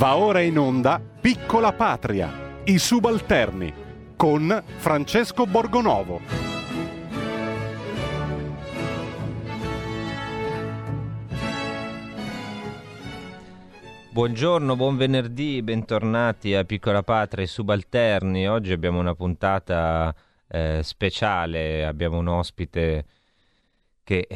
Va 0.00 0.16
ora 0.16 0.40
in 0.40 0.58
onda 0.58 0.98
Piccola 0.98 1.74
Patria, 1.74 2.62
i 2.64 2.78
subalterni, 2.78 3.70
con 4.16 4.64
Francesco 4.78 5.44
Borgonovo. 5.44 6.20
Buongiorno, 14.10 14.74
buon 14.74 14.96
venerdì, 14.96 15.60
bentornati 15.60 16.54
a 16.54 16.64
Piccola 16.64 17.02
Patria, 17.02 17.44
i 17.44 17.46
subalterni. 17.46 18.48
Oggi 18.48 18.72
abbiamo 18.72 19.00
una 19.00 19.14
puntata 19.14 20.14
eh, 20.48 20.80
speciale, 20.82 21.84
abbiamo 21.84 22.16
un 22.16 22.28
ospite 22.28 23.04
che 24.02 24.26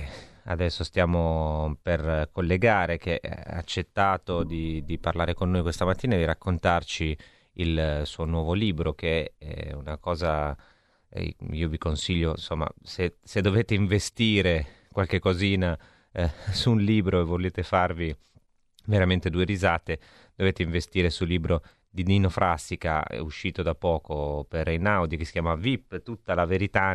adesso 0.45 0.85
stiamo 0.85 1.77
per 1.81 2.29
collegare, 2.33 2.99
che 2.99 3.21
ha 3.23 3.57
accettato 3.57 4.43
di, 4.43 4.85
di, 4.85 4.99
parlare 4.99 5.35
con 5.35 5.51
noi 5.51 5.63
questa 5.63 5.85
mattina 5.85 6.15
e 6.15 6.19
di 6.19 6.25
raccontarci 6.25 7.17
il 7.55 8.03
suo 8.05 8.25
nuovo 8.25 8.53
libro, 8.53 8.95
che 8.95 9.35
è 9.39 9.73
una 9.73 9.97
cosa, 9.99 10.57
eh, 11.09 11.37
io 11.51 11.69
vi 11.69 11.79
consiglio, 11.79 12.31
insomma, 12.31 12.69
se, 12.83 13.17
se 13.23 13.41
dovete 13.41 13.75
investire 13.75 14.83
qualche 14.91 15.19
cosina 15.19 15.79
eh, 16.13 16.31
su 16.53 16.73
un 16.73 16.81
libro 16.81 17.21
e 17.21 17.25
volete 17.25 17.63
farvi 17.63 18.15
veramente 18.87 19.31
due 19.31 19.45
risate, 19.45 19.99
dovete 20.35 20.63
investire 20.63 21.11
sul 21.11 21.29
libro 21.29 21.63
di 21.89 22.03
Nino 22.03 22.29
Frassica, 22.29 23.05
uscito 23.21 23.63
da 23.63 23.75
poco 23.75 24.45
per 24.49 24.69
Einaudi, 24.69 25.17
che 25.17 25.25
si 25.25 25.33
chiama 25.33 25.55
VIP, 25.55 26.03
tutta 26.03 26.35
la 26.35 26.45
verità, 26.45 26.95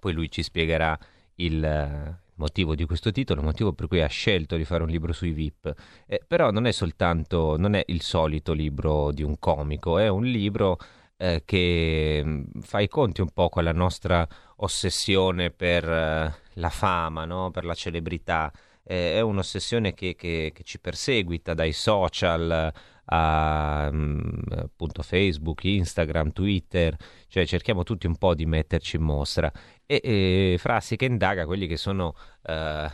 poi 0.00 0.12
lui 0.12 0.28
ci 0.28 0.42
spiegherà 0.42 0.98
il, 1.36 2.20
motivo 2.36 2.74
di 2.74 2.84
questo 2.84 3.10
titolo, 3.10 3.42
motivo 3.42 3.72
per 3.72 3.88
cui 3.88 4.00
ha 4.00 4.06
scelto 4.06 4.56
di 4.56 4.64
fare 4.64 4.82
un 4.82 4.88
libro 4.88 5.12
sui 5.12 5.32
VIP. 5.32 5.72
Eh, 6.06 6.22
però 6.26 6.50
non 6.50 6.66
è 6.66 6.72
soltanto, 6.72 7.56
non 7.56 7.74
è 7.74 7.82
il 7.86 8.02
solito 8.02 8.52
libro 8.52 9.12
di 9.12 9.22
un 9.22 9.38
comico, 9.38 9.98
è 9.98 10.08
un 10.08 10.24
libro 10.24 10.78
eh, 11.16 11.42
che 11.44 12.22
mm, 12.24 12.60
fa 12.60 12.80
i 12.80 12.88
conti 12.88 13.20
un 13.20 13.30
po' 13.30 13.48
con 13.48 13.64
la 13.64 13.72
nostra 13.72 14.26
ossessione 14.56 15.50
per 15.50 15.88
eh, 15.88 16.34
la 16.54 16.70
fama, 16.70 17.24
no? 17.24 17.50
per 17.50 17.64
la 17.64 17.74
celebrità. 17.74 18.52
è 18.84 19.20
un'ossessione 19.20 19.94
che, 19.94 20.16
che, 20.16 20.50
che, 20.52 20.62
ci 20.64 20.80
perseguita 20.80 21.54
dai 21.54 21.72
social 21.72 22.72
a 23.06 23.90
mm, 23.92 24.20
appunto 24.56 25.02
Facebook, 25.02 25.64
Instagram, 25.64 26.32
Twitter, 26.32 26.96
cioè 27.28 27.46
cerchiamo 27.46 27.82
tutti 27.82 28.06
un 28.06 28.16
po' 28.16 28.34
di 28.34 28.46
metterci 28.46 28.96
in 28.96 29.02
mostra 29.02 29.50
e, 29.86 30.00
e 30.02 30.56
Frassi 30.58 30.96
che 30.96 31.06
indaga 31.06 31.44
quelli 31.46 31.66
che 31.66 31.76
sono 31.76 32.14
eh, 32.44 32.90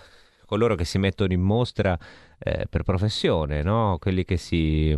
coloro 0.47 0.75
che 0.75 0.85
si 0.85 0.99
mettono 0.99 1.33
in 1.33 1.43
mostra 1.43 1.99
eh, 2.39 2.67
per 2.69 2.83
professione, 2.83 3.63
no? 3.63 3.99
quelli 4.01 4.25
che 4.25 4.37
si, 4.37 4.97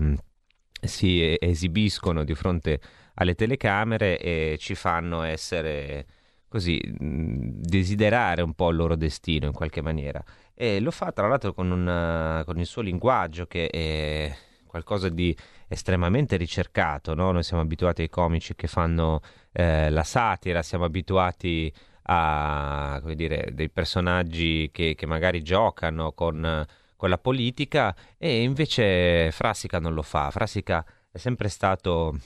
si 0.80 1.36
esibiscono 1.38 2.24
di 2.24 2.34
fronte 2.34 2.80
alle 3.14 3.34
telecamere 3.34 4.18
e 4.18 4.56
ci 4.58 4.74
fanno 4.74 5.22
essere 5.22 6.06
così 6.48 6.80
desiderare 6.98 8.42
un 8.42 8.54
po' 8.54 8.70
il 8.70 8.76
loro 8.76 8.96
destino 8.96 9.46
in 9.46 9.52
qualche 9.52 9.82
maniera 9.82 10.20
e 10.52 10.80
lo 10.80 10.90
fa 10.90 11.12
tra 11.12 11.28
l'altro 11.28 11.52
con, 11.52 11.70
un, 11.70 12.42
con 12.44 12.58
il 12.58 12.66
suo 12.66 12.82
linguaggio 12.82 13.46
che 13.46 13.68
è 13.68 14.34
qualcosa 14.70 15.08
di 15.08 15.36
estremamente 15.66 16.36
ricercato 16.36 17.14
no? 17.14 17.32
noi 17.32 17.42
siamo 17.42 17.62
abituati 17.62 18.02
ai 18.02 18.08
comici 18.08 18.54
che 18.54 18.68
fanno 18.68 19.20
eh, 19.52 19.90
la 19.90 20.04
satira 20.04 20.62
siamo 20.62 20.84
abituati 20.84 21.72
a 22.12 23.00
dire, 23.14 23.50
dei 23.52 23.70
personaggi 23.70 24.70
che, 24.72 24.94
che 24.96 25.06
magari 25.06 25.42
giocano 25.42 26.12
con, 26.12 26.66
con, 26.96 27.08
la 27.08 27.18
politica 27.18 27.94
e 28.18 28.42
invece 28.42 29.30
Frassica 29.30 29.78
non 29.78 29.94
lo 29.94 30.02
fa. 30.02 30.30
Frassica 30.30 30.84
è 31.10 31.18
sempre 31.18 31.48
stato 31.48 32.18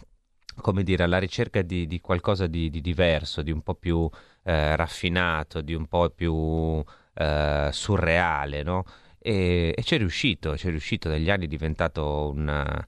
come 0.57 0.85
dire, 0.85 1.03
alla 1.03 1.19
ricerca 1.19 1.63
di, 1.63 1.87
di 1.87 2.01
qualcosa 2.01 2.47
di, 2.47 2.71
di, 2.71 2.81
diverso, 2.81 3.43
di 3.43 3.51
un 3.51 3.61
po' 3.63 3.75
più 3.75 4.09
eh, 4.45 4.77
raffinato, 4.77 5.61
di 5.61 5.75
un 5.75 5.87
po' 5.87 6.09
più 6.11 6.83
eh, 7.15 7.69
surreale, 7.73 8.63
no? 8.63 8.85
E, 9.27 9.73
e 9.75 9.83
c'è 9.83 9.97
riuscito, 9.97 10.51
c'è 10.53 10.69
riuscito, 10.69 11.09
negli 11.09 11.31
anni 11.31 11.47
è 11.47 11.49
diventato 11.49 12.29
una, 12.29 12.87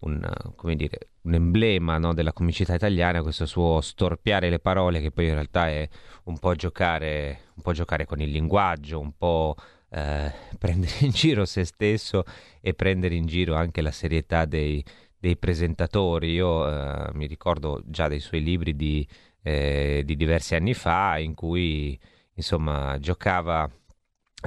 un, 0.00 0.28
dire, 0.74 0.98
un 1.22 1.34
emblema 1.34 1.98
no, 1.98 2.14
della 2.14 2.32
comicità 2.32 2.74
italiana, 2.74 3.22
questo 3.22 3.46
suo 3.46 3.80
storpiare 3.80 4.50
le 4.50 4.58
parole 4.58 5.00
che 5.00 5.12
poi 5.12 5.26
in 5.26 5.34
realtà 5.34 5.68
è 5.68 5.88
un 6.24 6.36
po' 6.40 6.56
giocare, 6.56 7.42
un 7.54 7.62
po 7.62 7.72
giocare 7.72 8.06
con 8.06 8.20
il 8.20 8.30
linguaggio, 8.30 8.98
un 8.98 9.12
po' 9.16 9.54
eh, 9.90 10.32
prendere 10.58 10.96
in 10.98 11.10
giro 11.10 11.44
se 11.44 11.64
stesso 11.64 12.24
e 12.60 12.74
prendere 12.74 13.14
in 13.14 13.26
giro 13.26 13.54
anche 13.54 13.80
la 13.80 13.92
serietà 13.92 14.46
dei, 14.46 14.84
dei 15.16 15.36
presentatori. 15.36 16.32
Io 16.32 16.68
eh, 16.68 17.10
mi 17.12 17.26
ricordo 17.26 17.82
già 17.86 18.08
dei 18.08 18.18
suoi 18.18 18.42
libri 18.42 18.74
di, 18.74 19.06
eh, 19.42 20.02
di 20.04 20.16
diversi 20.16 20.56
anni 20.56 20.74
fa 20.74 21.18
in 21.18 21.34
cui 21.34 21.96
insomma 22.34 22.98
giocava 22.98 23.70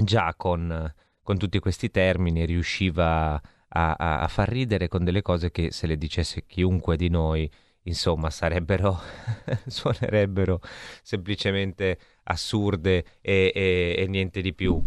già 0.03 0.33
con, 0.35 0.93
con 1.23 1.37
tutti 1.37 1.59
questi 1.59 1.89
termini, 1.91 2.45
riusciva 2.45 3.33
a 3.33 3.41
a, 3.73 3.95
a, 3.95 4.27
far 4.27 4.49
ridere 4.49 4.87
con 4.87 5.03
delle 5.03 5.21
cose 5.21 5.51
che 5.51 5.71
se 5.71 5.87
le 5.87 5.97
dicesse 5.97 6.45
chiunque 6.45 6.97
di 6.97 7.09
noi, 7.09 7.49
insomma, 7.83 8.29
sarebbero, 8.29 8.99
suonerebbero 9.65 10.59
semplicemente 11.01 11.97
assurde 12.23 13.05
e, 13.21 13.51
e, 13.53 13.95
e 13.97 14.07
niente 14.07 14.41
di 14.41 14.53
più. 14.53 14.83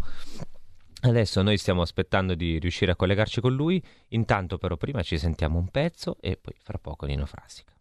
Adesso 1.01 1.43
noi 1.43 1.59
stiamo 1.59 1.83
aspettando 1.83 2.35
di 2.35 2.59
riuscire 2.59 2.93
a 2.93 2.97
collegarci 2.97 3.41
con 3.41 3.55
lui, 3.55 3.83
intanto 4.09 4.57
però 4.57 4.77
prima 4.77 5.03
ci 5.03 5.19
sentiamo 5.19 5.59
un 5.59 5.69
pezzo 5.69 6.17
e 6.21 6.37
poi 6.37 6.55
fra 6.63 6.79
poco 6.79 7.05
Nino 7.05 7.27
Frassica. 7.27 7.74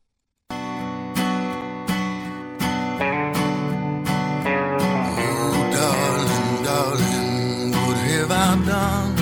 Have 8.23 8.31
I 8.31 8.55
done? 8.65 9.13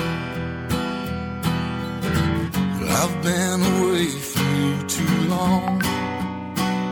I've 3.00 3.16
been 3.22 3.60
away 3.74 4.08
from 4.30 4.48
you 4.62 4.74
too 4.96 5.16
long. 5.28 5.82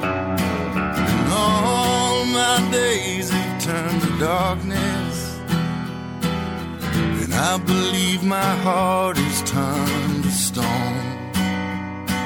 And 0.02 1.28
all 1.32 2.24
my 2.24 2.68
days 2.72 3.30
have 3.30 3.62
turned 3.62 4.02
to 4.02 4.18
darkness. 4.18 5.16
And 7.22 7.32
I 7.32 7.58
believe 7.58 8.24
my 8.24 8.54
heart 8.66 9.16
is 9.18 9.42
turned 9.42 10.24
to 10.24 10.30
stone. 10.30 10.96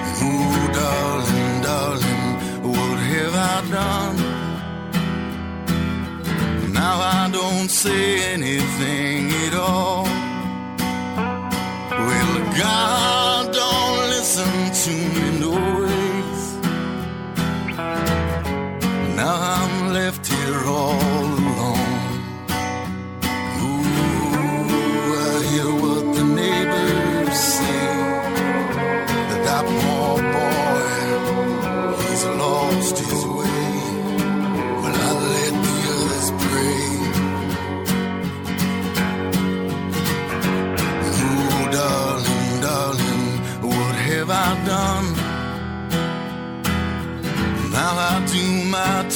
And 0.07 0.17
oh, 0.29 0.71
darling, 0.81 1.55
darling, 1.69 2.27
what 2.73 2.99
have 3.13 3.35
I 3.53 3.57
done? 3.81 4.17
Now 6.73 6.97
I 7.01 7.29
don't 7.31 7.69
say 7.69 8.33
anything 8.35 9.04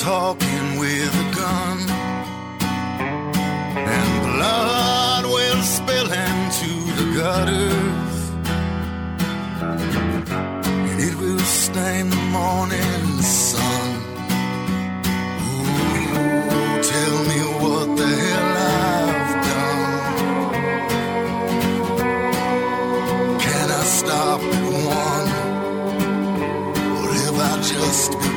talking 0.09 0.67
with 0.79 1.13
a 1.25 1.29
gun. 1.37 1.79
And 3.95 4.11
blood 4.25 5.25
will 5.35 5.63
spill 5.77 6.11
into 6.27 6.71
the 6.99 7.07
gutters. 7.19 8.17
And 10.89 10.99
it 11.09 11.15
will 11.23 11.47
stain 11.65 12.05
the 12.09 12.23
morning 12.39 13.05
sun. 13.21 13.87
Ooh, 15.47 16.03
tell 16.93 17.17
me 17.31 17.41
what 17.63 17.87
the 18.01 18.11
hell 18.25 18.53
I've 18.81 19.33
done. 19.51 19.91
Can 23.45 23.67
I 23.81 23.83
stop 23.99 24.41
at 24.57 24.67
one? 25.03 25.31
Or 26.97 27.09
have 27.21 27.39
I 27.51 27.55
just 27.73 28.28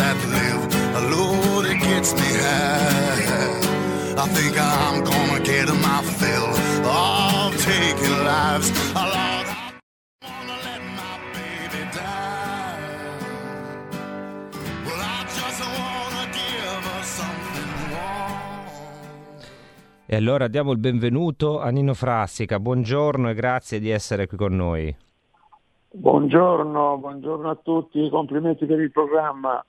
that 0.00 0.16
live, 0.32 0.64
load 1.12 1.66
again 1.66 1.90
gets 2.00 2.14
me 2.14 2.30
high. 2.40 3.60
I 4.16 4.26
think 4.36 4.56
I'm 4.56 5.02
gonna 5.04 5.40
get 5.42 5.68
my 5.68 6.00
fill 6.02 6.48
of 6.88 7.54
taking 7.62 8.16
lives. 8.24 8.68
Lord, 8.94 9.48
I 9.48 9.80
wanna 10.24 10.56
let 10.68 10.80
my 11.00 11.16
baby 11.36 11.82
die. 11.92 12.80
Well, 14.84 15.00
I 15.00 15.24
just 15.38 15.60
wanna 15.60 16.24
give 16.32 16.82
her 16.90 17.02
something 17.02 17.70
warm. 17.92 18.68
E 20.06 20.16
allora 20.16 20.48
diamo 20.48 20.72
il 20.72 20.78
benvenuto 20.78 21.60
a 21.60 21.68
Nino 21.68 21.94
Frassica. 21.94 22.58
Buongiorno 22.58 23.28
e 23.28 23.34
grazie 23.34 23.78
di 23.78 23.90
essere 23.90 24.26
qui 24.26 24.38
con 24.38 24.56
noi. 24.56 24.96
Buongiorno, 25.92 26.98
buongiorno 26.98 27.50
a 27.50 27.58
tutti, 27.62 28.08
complimenti 28.08 28.64
per 28.64 28.80
il 28.80 28.90
programma. 28.92 29.62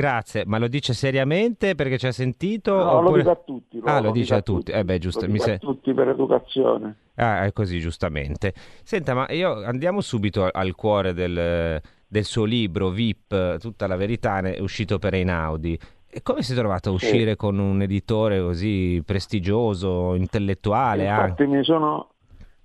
Grazie, 0.00 0.44
ma 0.46 0.56
lo 0.56 0.66
dice 0.66 0.94
seriamente 0.94 1.74
perché 1.74 1.98
ci 1.98 2.06
ha 2.06 2.12
sentito? 2.12 2.72
No, 2.74 2.84
lo 2.84 3.08
oppure- 3.08 3.18
dico 3.18 3.30
a 3.30 3.36
tutti. 3.36 3.80
Ah, 3.84 4.00
lo 4.00 4.10
dice 4.12 4.34
a 4.34 4.40
tutti. 4.40 4.72
Eh 4.72 4.82
beh, 4.82 4.98
giusto, 4.98 5.26
Lo 5.26 5.32
mi 5.32 5.38
se- 5.38 5.52
a 5.54 5.58
tutti 5.58 5.92
per 5.92 6.08
educazione. 6.08 6.96
Ah, 7.16 7.44
è 7.44 7.52
così, 7.52 7.78
giustamente. 7.80 8.54
Senta, 8.82 9.12
ma 9.12 9.26
io 9.30 9.62
andiamo 9.62 10.00
subito 10.00 10.48
al- 10.50 10.74
cuore 10.74 11.12
del, 11.12 11.80
del 12.08 12.24
suo 12.24 12.44
libro, 12.44 12.88
VIP, 12.88 13.58
tutta 13.58 13.86
la 13.86 13.96
verità, 13.96 14.38
è 14.38 14.58
uscito 14.60 14.98
per 14.98 15.12
Einaudi. 15.12 15.78
E 16.08 16.22
come 16.22 16.40
si 16.42 16.52
è 16.52 16.56
trovato 16.56 16.94
a 16.94 16.98
Sì. 16.98 17.04
uscire 17.04 17.36
con 17.36 17.58
un 17.58 17.82
editore 17.82 18.40
così 18.40 19.02
prestigioso, 19.04 20.14
intellettuale 20.14 21.08
anche? 21.08 21.42
Infatti 21.42 21.46
mi 21.46 21.62
sono, 21.62 22.12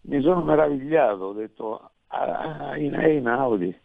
mi 0.04 0.22
sono 0.22 0.42
meravigliato, 0.42 1.24
ho 1.26 1.34
detto, 1.34 1.92
ah, 2.08 2.70
ah, 2.70 2.78
in, 2.78 2.94
è 2.94 3.08
in 3.08 3.28
Audi. 3.28 3.76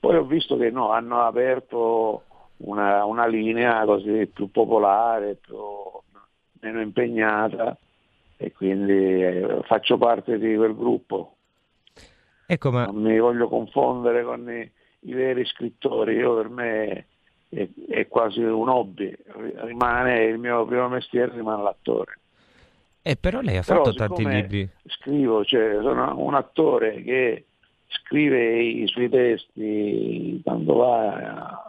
Poi 0.00 0.16
ho 0.16 0.24
visto 0.24 0.56
che 0.56 0.70
no, 0.70 0.90
hanno 0.92 1.20
aperto 1.26 2.22
una, 2.58 3.04
una 3.04 3.26
linea 3.26 3.84
così 3.84 4.26
più 4.32 4.50
popolare, 4.50 5.36
più, 5.36 5.56
meno 6.60 6.80
impegnata 6.80 7.76
e 8.36 8.52
quindi 8.52 8.92
eh, 8.92 9.60
faccio 9.64 9.98
parte 9.98 10.38
di 10.38 10.56
quel 10.56 10.74
gruppo. 10.74 11.34
Ecco, 12.46 12.70
ma 12.70 12.86
non 12.86 13.02
mi 13.02 13.18
voglio 13.18 13.48
confondere 13.48 14.24
con 14.24 14.48
i, 14.50 14.70
i 15.00 15.12
veri 15.12 15.44
scrittori, 15.44 16.14
io 16.14 16.34
per 16.36 16.48
me 16.48 17.06
è, 17.48 17.68
è 17.88 18.08
quasi 18.08 18.40
un 18.40 18.68
hobby, 18.68 19.14
rimane 19.56 20.24
il 20.24 20.38
mio 20.38 20.64
primo 20.64 20.88
mestiere 20.88 21.32
rimane 21.34 21.62
l'attore. 21.62 22.18
eh, 23.02 23.16
però 23.16 23.40
lei 23.40 23.56
ha 23.58 23.62
Però 23.62 23.84
fatto 23.84 23.96
tanti 23.96 24.26
libri. 24.26 24.68
Scrivo, 24.86 25.44
cioè 25.44 25.78
sono 25.82 26.14
un 26.18 26.34
attore 26.34 27.02
che 27.02 27.44
scrive 27.88 28.60
i 28.60 28.86
suoi 28.86 29.08
testi 29.08 30.40
quando 30.42 30.74
va 30.74 31.67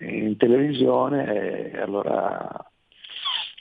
in 0.00 0.36
televisione 0.36 1.72
e 1.72 1.80
allora 1.80 2.70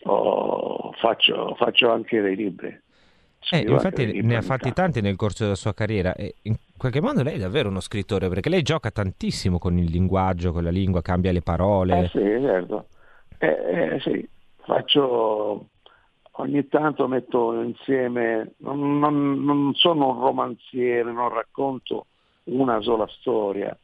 oh, 0.03 0.93
faccio, 0.93 1.55
faccio 1.55 1.91
anche 1.91 2.21
dei 2.21 2.35
libri. 2.35 2.81
Eh, 3.51 3.59
infatti 3.59 4.05
libri 4.05 4.27
ne 4.27 4.35
ha 4.35 4.41
fatti 4.41 4.73
tanti 4.73 4.99
nel 5.01 5.15
corso 5.15 5.43
della 5.43 5.55
sua 5.55 5.73
carriera 5.73 6.13
e 6.13 6.35
in 6.43 6.55
qualche 6.77 7.01
modo 7.01 7.23
lei 7.23 7.35
è 7.35 7.39
davvero 7.39 7.69
uno 7.69 7.79
scrittore 7.79 8.27
perché 8.27 8.49
lei 8.49 8.61
gioca 8.61 8.91
tantissimo 8.91 9.57
con 9.57 9.77
il 9.77 9.89
linguaggio, 9.89 10.51
con 10.51 10.63
la 10.63 10.69
lingua, 10.69 11.01
cambia 11.01 11.31
le 11.31 11.41
parole. 11.41 12.03
Eh 12.03 12.07
sì, 12.09 12.19
certo. 12.19 12.87
Eh, 13.37 13.47
eh, 13.47 13.99
sì, 14.01 14.27
faccio 14.57 15.69
ogni 16.31 16.67
tanto 16.67 17.07
metto 17.07 17.61
insieme, 17.61 18.53
non, 18.57 18.99
non- 18.99 19.43
non 19.43 19.73
sono 19.75 20.09
un 20.09 20.19
romanziere, 20.19 21.11
non 21.11 21.29
racconto 21.29 22.07
una 22.45 22.81
sola 22.81 23.07
storia, 23.07 23.75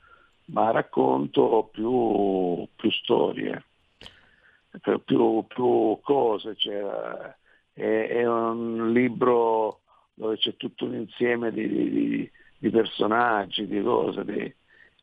ma 0.45 0.71
racconto 0.71 1.69
più, 1.71 2.67
più 2.75 2.91
storie, 2.91 3.63
più, 5.03 5.45
più- 5.47 5.99
cose. 6.01 6.55
Cioè, 6.55 7.35
è, 7.73 8.07
è 8.09 8.27
un 8.27 8.91
libro 8.91 9.81
dove 10.13 10.37
c'è 10.37 10.55
tutto 10.55 10.85
un 10.85 10.95
insieme 10.95 11.51
di, 11.51 11.67
di- 11.67 12.31
di 12.57 12.69
personaggi, 12.69 13.67
di 13.67 13.81
cose, 13.81 14.23
di- 14.23 14.55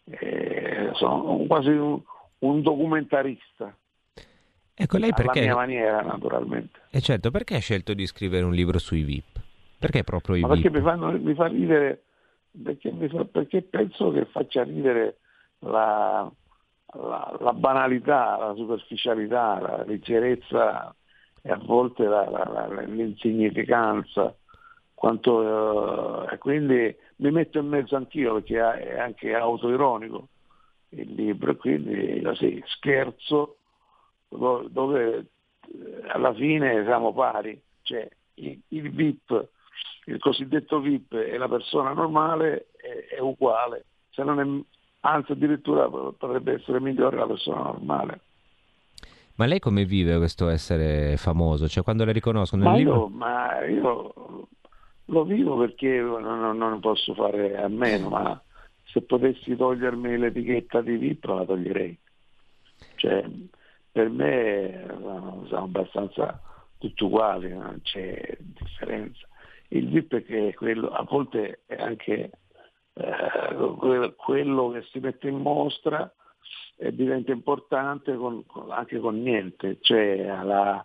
eh, 0.05 0.91
sono 0.95 1.45
quasi 1.47 1.69
un, 1.69 2.01
un 2.41 2.63
documentarista, 2.63 3.77
Ecco, 4.75 4.97
lei 4.97 5.11
alla 5.11 5.23
perché... 5.23 5.41
mia 5.43 5.55
maniera 5.55 6.01
naturalmente. 6.01 6.81
E 6.91 7.01
certo, 7.01 7.31
perché 7.31 7.57
ha 7.57 7.61
scelto 7.61 7.93
di 7.95 8.07
scrivere 8.07 8.45
un 8.45 8.53
libro 8.53 8.79
sui 8.79 9.03
VIP? 9.03 9.41
Perché 9.79 10.03
proprio 10.03 10.35
i 10.37 10.41
Ma 10.41 10.49
perché 10.49 10.71
VIP? 10.71 10.77
mi, 10.79 10.83
fanno, 10.83 11.13
mi 11.19 11.35
fa 11.35 11.47
ridere, 11.47 12.03
perché, 12.63 12.91
mi 12.91 13.09
fa- 13.09 13.25
perché 13.27 13.63
penso 13.63 14.11
che 14.11 14.25
faccia 14.25 14.63
ridere 14.65 15.19
la, 15.63 16.31
la- 16.95 17.37
la 17.41 17.53
banalità, 17.53 18.37
la 18.39 18.55
superficialità, 18.55 19.61
la 19.61 19.85
leggerezza 19.85 20.95
e 21.43 21.51
a 21.51 21.57
volte 21.57 22.05
l'insignificanza. 22.87 24.35
Quanto, 24.95 26.31
eh, 26.31 26.39
quindi 26.39 26.95
mi 27.17 27.31
metto 27.33 27.59
in 27.59 27.67
mezzo 27.69 27.97
anch'io 27.97 28.35
perché 28.35 28.59
è 28.61 28.99
anche 29.01 29.35
autoironico 29.35 30.29
il 30.91 31.15
libro 31.15 31.57
quindi 31.57 32.21
così 32.23 32.63
scherzo 32.67 33.57
do- 34.29 34.67
dove 34.69 35.27
eh, 35.73 36.09
alla 36.09 36.33
fine 36.35 36.85
siamo 36.85 37.13
pari, 37.13 37.61
cioè 37.83 38.09
il, 38.35 38.61
il 38.69 38.91
VIP, 38.91 39.49
il 40.07 40.19
cosiddetto 40.19 40.81
VIP 40.81 41.13
e 41.15 41.37
la 41.37 41.49
persona 41.49 41.93
normale 41.93 42.69
è, 42.77 43.15
è 43.17 43.21
uguale, 43.21 43.87
se 44.11 44.23
non 44.23 44.41
è, 44.41 44.45
anzi 45.03 45.33
addirittura 45.33 45.89
potrebbe 45.89 46.55
essere 46.55 46.81
migliore 46.81 47.17
la 47.17 47.27
persona 47.27 47.63
normale. 47.63 48.21
Ma 49.37 49.47
lei 49.47 49.59
come 49.61 49.85
vive 49.85 50.19
questo 50.19 50.49
essere 50.49 51.17
famoso? 51.17 51.69
Cioè, 51.69 51.83
quando 51.83 52.05
la 52.05 52.13
riconoscono 52.13 52.65
Ma 52.65 52.77
libro... 52.77 52.95
io, 52.95 53.09
ma 53.09 53.65
io 53.65 54.49
lo 55.07 55.25
vivo 55.25 55.57
perché 55.57 56.01
non, 56.01 56.57
non- 56.57 56.81
posso 56.81 57.15
fare 57.15 57.57
a 57.57 57.69
meno, 57.69 58.09
ma 58.11 58.41
se 58.85 59.03
potessi 59.03 59.57
togliermi 59.57 60.19
l'etichetta 60.19 60.81
di 60.83 60.97
VIP 60.97 61.25
la 61.25 61.45
toglierei. 61.45 61.99
Cioè, 62.97 63.25
per 63.91 64.11
me 64.11 64.85
eh, 64.85 64.87
siamo 65.49 65.65
abbastanza 65.65 66.41
tutti 66.79 67.05
uguali, 67.05 67.49
non 67.49 67.81
c'è 67.83 68.37
differenza. 68.39 69.27
Il 69.69 69.89
VIP 69.89 70.17
è 70.17 70.25
che 70.25 70.55
quello, 70.55 70.91
a 70.91 71.05
volte 71.09 71.63
è 71.67 71.77
anche 71.81 72.31
eh, 72.95 73.55
que- 73.79 74.15
quello 74.17 74.71
che 74.71 74.83
si 74.91 74.99
mette 74.99 75.29
in 75.29 75.37
mostra 75.37 76.13
e 76.77 76.95
diventa 76.95 77.33
importante 77.33 78.15
con- 78.17 78.45
con- 78.47 78.71
anche 78.71 78.99
con 78.99 79.23
niente, 79.23 79.79
cioè 79.81 80.25
la, 80.43 80.85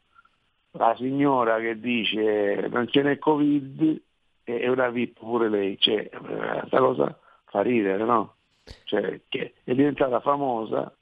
la 0.72 0.96
signora 0.98 1.60
che 1.60 1.80
dice 1.80 2.68
non 2.70 2.88
ce 2.88 3.02
n'è 3.02 3.18
Covid 3.18 4.02
e 4.44 4.60
è 4.60 4.68
una 4.68 4.90
VIP 4.90 5.20
pure 5.20 5.50
lei, 5.50 5.78
cioè, 5.80 6.10
questa 6.10 6.80
cosa 6.80 7.20
fa 7.46 7.62
ridere, 7.62 8.04
no? 8.06 8.36
Cioè, 8.84 9.22
che 9.28 9.56
è 9.64 9.74
diventata 9.74 10.22
famosa, 10.22 10.96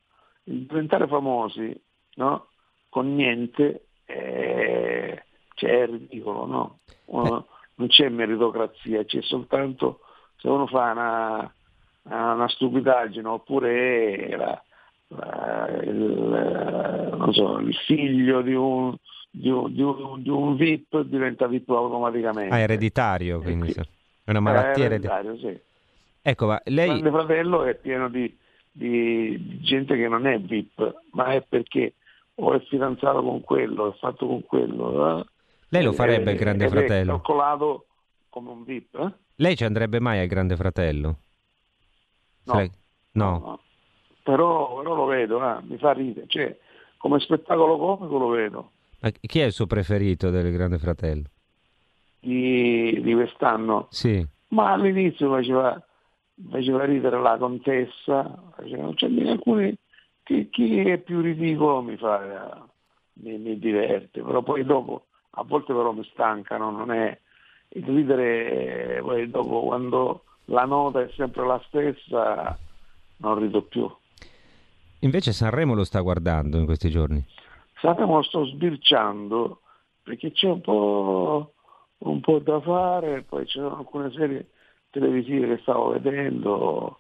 il 0.46 0.65
diventare 0.65 1.08
famosi 1.08 1.79
no? 2.15 2.48
con 2.89 3.13
niente 3.13 3.88
eh, 4.06 5.24
cioè, 5.56 5.82
è 5.82 5.86
ridicolo, 5.86 6.46
no? 6.46 6.79
Uno- 7.06 7.48
non 7.75 7.88
c'è 7.88 8.08
meritocrazia, 8.10 9.03
c'è 9.03 9.22
soltanto 9.22 10.00
se 10.46 10.50
uno 10.52 10.68
fa 10.68 10.92
una, 10.92 11.56
una 12.34 12.48
stupidaggine 12.48 13.28
oppure 13.28 14.38
la- 14.38 14.64
la- 15.08 15.68
il, 15.84 17.14
non 17.18 17.34
so, 17.34 17.58
il 17.60 17.74
figlio 17.88 18.42
di 18.42 18.54
un, 18.54 18.96
di 19.32 19.50
un- 19.50 19.74
di 19.74 19.82
un- 19.82 20.22
di 20.22 20.30
un 20.30 20.56
VIP 20.56 21.02
diventa 21.02 21.48
VIP 21.48 21.70
automaticamente. 21.70 22.54
Ah, 22.54 22.60
ereditario, 22.60 23.42
quindi 23.42 23.70
Eh, 23.70 23.74
sì. 23.74 23.80
è 23.80 24.30
una 24.32 24.40
malattia 24.40 24.84
Eh, 24.84 24.86
ereditaria. 24.86 25.30
ereditario, 25.32 25.52
sì. 25.52 25.60
Ecco, 26.22 26.46
ma 26.48 26.62
Il 26.66 26.74
lei... 26.75 26.88
Grande 27.00 27.10
Fratello 27.10 27.64
è 27.64 27.75
pieno 27.75 28.10
di, 28.10 28.38
di- 28.72 29.60
gente 29.62 29.96
che 29.96 30.08
non 30.08 30.25
è 30.28 30.40
VIP, 30.40 30.94
ma 31.14 31.34
è 31.34 31.42
perché 31.42 31.96
o 32.36 32.54
è 32.54 32.60
fidanzato 32.62 33.22
con 33.24 33.42
quello, 33.42 33.94
è 33.94 33.98
fatto 33.98 34.28
con 34.28 34.44
quello. 34.44 35.20
eh? 35.20 35.25
Lei 35.70 35.84
lo 35.84 35.94
farebbe 35.94 36.32
il 36.32 36.38
Eh, 36.38 36.40
Grande 36.40 36.68
Fratello? 36.68 37.12
È 37.12 37.16
calcolato 37.16 37.86
come 38.36 38.50
un 38.51 38.63
VIP. 38.65 38.96
eh? 38.96 39.13
Lei 39.36 39.56
ci 39.56 39.63
andrebbe 39.63 40.01
mai 40.01 40.20
al 40.20 40.27
Grande 40.27 40.58
Fratello? 40.58 41.20
No. 42.44 42.54
lei- 42.56 42.70
No. 43.13 43.30
No. 43.39 43.60
Però, 44.24 44.75
però 44.82 44.94
lo 44.94 45.06
vedo, 45.06 45.42
eh, 45.42 45.62
mi 45.63 45.77
fa 45.77 45.94
ridere. 45.94 46.27
Cioè, 46.27 46.58
come 46.98 47.20
spettacolo 47.22 47.77
comico 47.77 48.18
lo 48.18 48.27
vedo. 48.27 48.72
Ma 49.00 49.10
chi 49.12 49.39
è 49.39 49.46
il 49.46 49.54
suo 49.54 49.68
preferito 49.68 50.30
del 50.32 50.51
Grande 50.51 50.77
Fratello? 50.80 51.24
Di, 52.20 53.00
di 53.01 53.13
quest'anno. 53.13 53.88
Sì. 53.92 54.25
Ma 54.50 54.74
all'inizio 54.74 55.30
faceva, 55.30 55.82
faceva 56.50 56.84
ridere 56.84 57.22
la 57.22 57.38
contessa, 57.38 58.51
faceva, 58.58 58.92
cioè, 58.96 59.10
alcuni, 59.30 59.74
chi, 60.24 60.50
chi 60.50 60.80
è 60.80 60.98
più 60.98 61.22
ridicolo 61.22 61.82
mi 61.82 61.96
fa, 61.96 62.68
mi, 63.13 63.38
mi 63.38 63.58
diverte, 63.60 64.22
però 64.22 64.42
poi 64.42 64.65
dopo, 64.65 65.06
a 65.32 65.44
volte 65.44 65.72
però 65.74 65.92
mi 65.94 66.04
stancano, 66.12 66.70
non 66.72 66.92
è 66.92 67.18
il 67.75 67.86
ridere, 67.86 68.98
eh, 68.98 69.01
poi 69.01 69.29
dopo 69.29 69.62
quando 69.63 70.24
la 70.46 70.65
nota 70.65 71.01
è 71.01 71.10
sempre 71.15 71.46
la 71.46 71.62
stessa, 71.67 72.58
non 73.17 73.39
rido 73.39 73.62
più. 73.63 73.89
Invece 75.00 75.34
Sanremo 75.34 75.74
lo 75.75 75.84
sta 75.84 76.00
guardando 76.00 76.58
in 76.58 76.65
questi 76.65 76.89
giorni. 76.89 77.24
Sanremo 77.79 78.22
sto 78.24 78.46
sbirciando 78.46 79.62
perché 80.03 80.32
c'è 80.32 80.48
un 80.48 80.62
po', 80.62 81.53
un 82.00 82.20
po' 82.22 82.39
da 82.39 82.62
fare, 82.62 83.24
poi 83.24 83.46
ci 83.46 83.60
sono 83.60 83.77
alcune 83.77 84.12
serie 84.12 84.50
televisive 84.89 85.48
che 85.48 85.62
stavo 85.62 85.89
vedendo, 85.89 87.00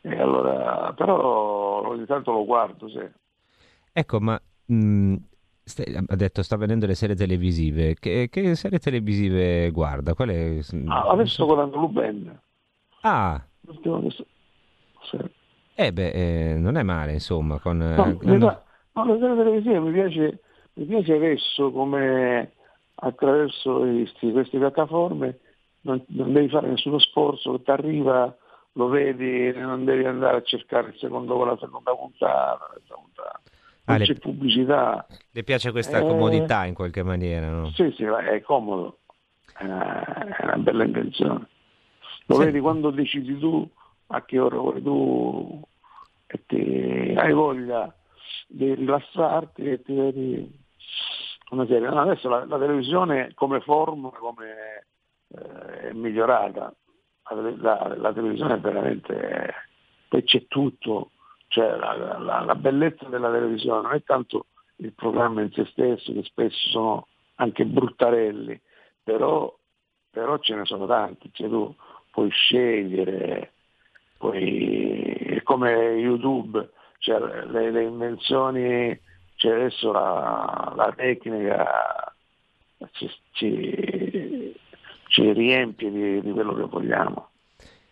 e 0.00 0.18
allora, 0.18 0.92
però 0.94 1.86
ogni 1.88 2.06
tanto 2.06 2.32
lo 2.32 2.44
guardo. 2.44 2.88
Sì. 2.88 3.06
Ecco, 3.92 4.20
ma 4.20 4.40
mh, 4.66 5.14
ha 6.06 6.16
detto 6.16 6.42
sta 6.42 6.56
vedendo 6.56 6.86
le 6.86 6.94
serie 6.94 7.14
televisive. 7.14 7.94
Che, 7.94 8.28
che 8.30 8.54
serie 8.54 8.78
televisive 8.78 9.70
guarda? 9.70 10.14
Qual 10.14 10.28
è? 10.28 10.58
Ah, 10.86 11.08
adesso 11.10 11.32
sto 11.32 11.46
guardando 11.46 11.78
Luben. 11.78 12.40
Ah. 13.02 13.42
Eh 15.74 15.92
beh, 15.92 16.10
eh, 16.10 16.54
non 16.58 16.76
è 16.76 16.82
male, 16.82 17.12
insomma. 17.12 17.58
Con, 17.58 17.78
no, 17.78 18.20
eh, 18.20 18.36
no, 18.36 18.62
no, 18.92 19.04
le 19.04 19.18
serie 19.18 19.36
televisive 19.36 19.80
mi 19.80 19.92
piace, 19.92 20.40
mi 20.74 20.84
piace 20.86 21.12
adesso 21.14 21.70
come 21.70 22.52
attraverso 22.94 23.78
questi, 23.78 24.32
queste 24.32 24.58
piattaforme 24.58 25.38
non, 25.82 26.04
non, 26.08 26.32
devi 26.32 26.48
fare 26.48 26.68
nessuno 26.68 26.98
sforzo, 26.98 27.60
ti 27.60 27.70
arriva, 27.70 28.34
lo 28.72 28.88
vedi, 28.88 29.52
non 29.58 29.84
devi 29.84 30.04
andare 30.04 30.38
a 30.38 30.42
cercare 30.42 30.88
il 30.88 30.98
secondo 30.98 31.36
con 31.36 31.46
la 31.46 31.56
seconda 31.58 31.94
puntata. 31.94 32.70
La 32.88 32.94
puntata. 32.94 33.40
Ah, 33.88 33.96
le, 33.96 34.04
c'è 34.04 34.14
pubblicità. 34.14 35.06
Le 35.30 35.42
piace 35.44 35.70
questa 35.70 35.98
eh, 35.98 36.02
comodità 36.02 36.66
in 36.66 36.74
qualche 36.74 37.02
maniera, 37.02 37.48
no? 37.48 37.70
Sì, 37.70 37.90
sì, 37.96 38.04
è 38.04 38.40
comodo, 38.42 38.98
è 39.56 39.64
una, 39.64 40.36
è 40.36 40.44
una 40.44 40.56
bella 40.58 40.84
invenzione. 40.84 41.48
Lo 42.26 42.34
sì. 42.34 42.44
vedi 42.44 42.60
quando 42.60 42.90
decidi 42.90 43.38
tu, 43.38 43.66
a 44.08 44.24
che 44.24 44.38
ora 44.38 44.58
vuoi 44.58 44.82
tu, 44.82 45.62
e 46.26 46.42
ti, 46.46 47.14
hai 47.16 47.32
voglia 47.32 47.92
di 48.46 48.74
rilassarti 48.74 49.62
e 49.62 49.82
ti 49.82 49.94
vedi 49.94 50.58
una 51.50 51.66
serie. 51.66 51.88
No, 51.88 52.00
adesso 52.02 52.28
la, 52.28 52.44
la, 52.44 52.58
televisione 52.58 53.32
come 53.34 53.60
forma 53.60 54.10
come, 54.10 54.84
eh, 55.28 55.88
è 55.88 55.92
migliorata, 55.92 56.74
la, 57.30 57.54
la, 57.56 57.96
la, 57.96 58.12
televisione 58.12 58.54
è 58.54 58.60
veramente, 58.60 59.54
poi 60.08 60.22
c'è 60.24 60.46
tutto, 60.46 61.12
cioè 61.58 61.76
la, 61.76 62.44
la, 62.44 62.54
bellezza 62.54 63.08
della 63.08 63.32
televisione 63.32 63.82
non 63.82 63.92
è 63.92 64.02
tanto 64.04 64.46
il 64.76 64.92
programma 64.92 65.42
in 65.42 65.50
se 65.50 65.64
stesso, 65.64 66.12
che 66.12 66.22
spesso 66.22 66.68
sono 66.70 67.08
anche 67.36 67.64
bruttarelli, 67.64 68.60
però, 69.02 69.52
però 70.08 70.38
ce 70.38 70.54
ne 70.54 70.64
sono 70.64 70.86
tanti, 70.86 71.28
cioè 71.32 71.48
tu 71.48 71.74
puoi 72.12 72.30
scegliere, 72.30 73.54
puoi, 74.18 75.40
come 75.42 75.72
YouTube, 75.96 76.70
cioè 76.98 77.18
le, 77.46 77.72
le 77.72 77.82
invenzioni, 77.82 79.00
cioè 79.34 79.54
adesso 79.54 79.90
la, 79.90 80.72
la 80.76 80.92
tecnica 80.94 82.14
ci, 82.92 83.10
ci, 83.32 84.54
ci 85.08 85.32
riempie 85.32 85.90
di, 85.90 86.20
di 86.20 86.30
quello 86.30 86.54
che 86.54 86.66
vogliamo. 86.66 87.27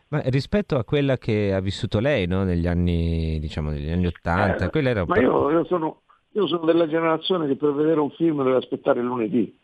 Ma 0.08 0.20
rispetto 0.26 0.76
a 0.76 0.84
quella 0.84 1.18
che 1.18 1.52
ha 1.52 1.60
vissuto 1.60 1.98
lei 1.98 2.26
no? 2.26 2.44
negli 2.44 2.68
anni, 2.68 3.40
diciamo, 3.40 3.70
negli 3.70 3.90
anni 3.90 4.06
80, 4.06 4.70
eh, 4.70 4.84
era 4.84 5.02
un 5.02 5.08
ma 5.08 5.18
io, 5.18 5.50
io, 5.50 5.64
sono, 5.64 6.02
io, 6.32 6.46
sono, 6.46 6.64
della 6.64 6.86
generazione 6.86 7.48
che 7.48 7.56
per 7.56 7.72
vedere 7.72 7.98
un 7.98 8.10
film 8.10 8.44
deve 8.44 8.56
aspettare 8.56 9.00
il 9.00 9.06
lunedì. 9.06 9.58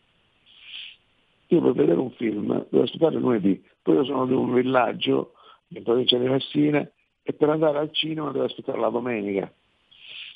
Io 1.47 1.61
per 1.61 1.71
vedere 1.73 1.99
un 1.99 2.11
film 2.11 2.65
devo 2.69 2.83
aspettare 2.83 3.15
il 3.15 3.21
lunedì. 3.21 3.63
Poi 3.81 3.95
io 3.95 4.03
sono 4.03 4.25
di 4.25 4.33
un 4.33 4.53
villaggio 4.53 5.33
in 5.69 5.83
provincia 5.83 6.17
di 6.17 6.27
Messina 6.27 6.85
e 7.21 7.33
per 7.33 7.49
andare 7.49 7.77
al 7.77 7.91
cinema 7.93 8.31
devo 8.31 8.45
aspettare 8.45 8.79
la 8.79 8.89
domenica. 8.89 9.51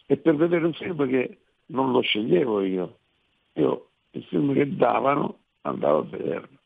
E 0.05 0.17
per 0.17 0.35
vedere 0.35 0.65
un 0.65 0.73
film 0.73 1.05
che 1.09 1.37
non 1.67 1.91
lo 1.91 1.99
sceglievo 1.99 2.61
io. 2.61 2.97
Io 3.53 3.87
il 4.11 4.23
film 4.23 4.53
che 4.53 4.73
davano 4.73 5.39
andavo 5.61 5.99
a 5.99 6.03
vederlo. 6.03 6.57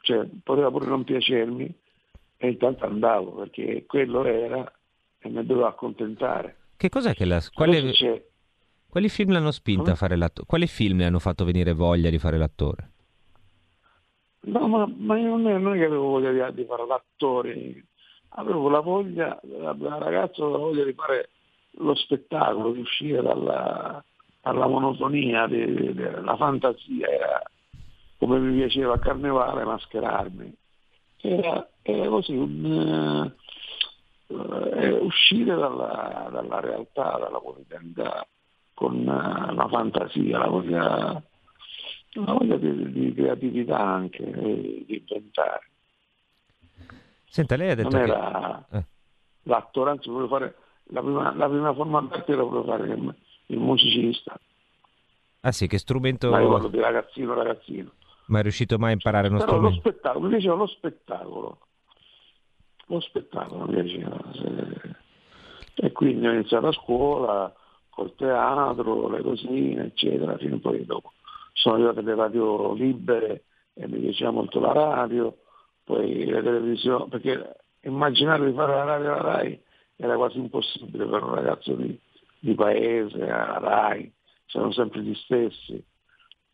Cioè 0.00 0.26
poteva 0.42 0.70
pure 0.70 0.86
non 0.86 1.04
piacermi, 1.04 1.74
e 2.42 2.48
intanto 2.48 2.86
andavo 2.86 3.32
perché 3.32 3.84
quello 3.86 4.24
era 4.24 4.72
e 5.18 5.28
mi 5.28 5.44
dovevo 5.44 5.66
accontentare. 5.66 6.56
Che 6.74 6.88
cos'è 6.88 7.12
che 7.12 7.26
la... 7.26 7.38
Quale... 7.52 7.92
Quali 8.88 9.08
film 9.10 9.32
l'hanno 9.32 9.50
spinta 9.50 9.82
Come? 9.82 9.92
a 9.92 9.96
fare 9.96 10.16
l'attore? 10.16 10.46
Quali 10.46 10.66
film 10.66 10.98
le 10.98 11.04
hanno 11.04 11.18
fatto 11.18 11.44
venire 11.44 11.74
voglia 11.74 12.08
di 12.08 12.18
fare 12.18 12.38
l'attore? 12.38 12.90
No, 14.44 14.66
ma, 14.68 14.90
ma 14.96 15.18
io 15.18 15.36
non 15.36 15.46
è, 15.48 15.58
non 15.58 15.74
è, 15.74 15.78
che 15.78 15.84
avevo 15.84 16.06
voglia 16.06 16.32
di, 16.32 16.54
di, 16.54 16.64
fare 16.64 16.86
l'attore, 16.86 17.84
avevo 18.30 18.70
la 18.70 18.80
voglia, 18.80 19.38
da 19.42 19.98
ragazzo 19.98 20.46
avevo 20.46 20.58
voglia 20.58 20.84
di 20.84 20.94
fare 20.94 21.28
lo 21.72 21.94
spettacolo, 21.94 22.72
di 22.72 22.80
uscire 22.80 23.20
dalla, 23.20 24.02
dalla 24.40 24.66
monotonia, 24.66 25.46
della 25.46 26.36
fantasia, 26.36 27.06
era 27.06 27.42
come 28.16 28.38
mi 28.38 28.56
piaceva 28.56 28.94
a 28.94 28.98
carnevale 28.98 29.62
mascherarmi 29.62 30.56
era, 31.20 31.68
era 31.82 32.08
così 32.08 32.34
un, 32.34 33.32
uh, 34.26 35.04
uscire 35.04 35.54
dalla, 35.54 36.28
dalla, 36.30 36.60
realtà, 36.60 37.18
dalla 37.18 37.38
quotidianità 37.38 38.26
con 38.74 38.96
uh, 38.98 39.54
la 39.54 39.68
fantasia, 39.68 40.38
la 40.38 40.48
voglia, 40.48 41.22
la 42.12 42.32
voglia 42.32 42.56
di, 42.56 42.92
di, 42.92 43.14
creatività 43.14 43.78
anche, 43.78 44.22
eh, 44.22 44.84
di 44.86 45.04
inventare. 45.06 45.68
Senta, 47.24 47.56
lei 47.56 47.70
ha 47.70 47.74
detto 47.74 47.90
non 47.90 48.04
che... 48.04 48.10
era 48.10 48.66
eh. 48.72 48.84
l'attore, 49.44 49.90
anzi 49.90 50.08
volevo 50.08 50.28
fare 50.28 50.54
la 50.84 51.00
prima, 51.00 51.34
la 51.34 51.48
prima 51.48 51.74
forma 51.74 52.00
d'arte 52.00 52.32
era 52.32 52.42
volevo 52.42 52.64
fare 52.64 52.88
il, 52.88 53.14
il 53.46 53.58
musicista. 53.58 54.38
Ah 55.42 55.52
sì, 55.52 55.66
che 55.66 55.78
strumento... 55.78 56.30
Ma 56.30 56.40
io 56.40 56.50
parlo 56.50 56.68
di 56.68 56.80
ragazzino, 56.80 57.34
ragazzino. 57.34 57.92
Ma 58.30 58.38
è 58.38 58.42
riuscito 58.42 58.78
mai 58.78 58.90
a 58.90 58.92
imparare 58.92 59.26
uno 59.26 59.38
Però 59.38 59.50
strumento? 59.50 59.80
Lo 59.82 59.90
spettacolo, 59.90 60.24
mi 60.24 60.30
piaceva 60.30 60.54
lo 60.54 60.66
spettacolo. 60.66 61.58
Lo 62.86 63.00
spettacolo 63.00 63.66
mi 63.66 63.82
piaceva. 63.82 64.20
E 65.74 65.92
quindi 65.92 66.26
ho 66.28 66.32
iniziato 66.32 66.68
a 66.68 66.72
scuola 66.72 67.52
col 67.88 68.14
teatro, 68.14 69.08
le 69.08 69.22
cosine, 69.22 69.86
eccetera, 69.86 70.36
fino 70.36 70.56
a 70.56 70.58
poi 70.60 70.84
dopo. 70.84 71.12
Sono 71.54 71.74
arrivate 71.74 72.02
le 72.02 72.14
radio 72.14 72.72
libere 72.74 73.44
e 73.74 73.88
mi 73.88 73.98
piaceva 73.98 74.30
molto 74.30 74.60
la 74.60 74.72
radio, 74.72 75.36
poi 75.82 76.24
le 76.24 76.40
televisioni, 76.40 77.08
perché 77.08 77.56
immaginare 77.82 78.46
di 78.46 78.52
fare 78.52 78.74
la 78.74 78.84
radio 78.84 79.12
alla 79.12 79.22
RAI 79.22 79.60
era 79.96 80.14
quasi 80.14 80.38
impossibile 80.38 81.04
per 81.04 81.22
un 81.24 81.34
ragazzo 81.34 81.74
di, 81.74 81.98
di 82.38 82.54
paese, 82.54 83.18
la 83.18 83.58
RAI, 83.58 84.12
sono 84.46 84.70
sempre 84.70 85.02
gli 85.02 85.14
stessi 85.14 85.84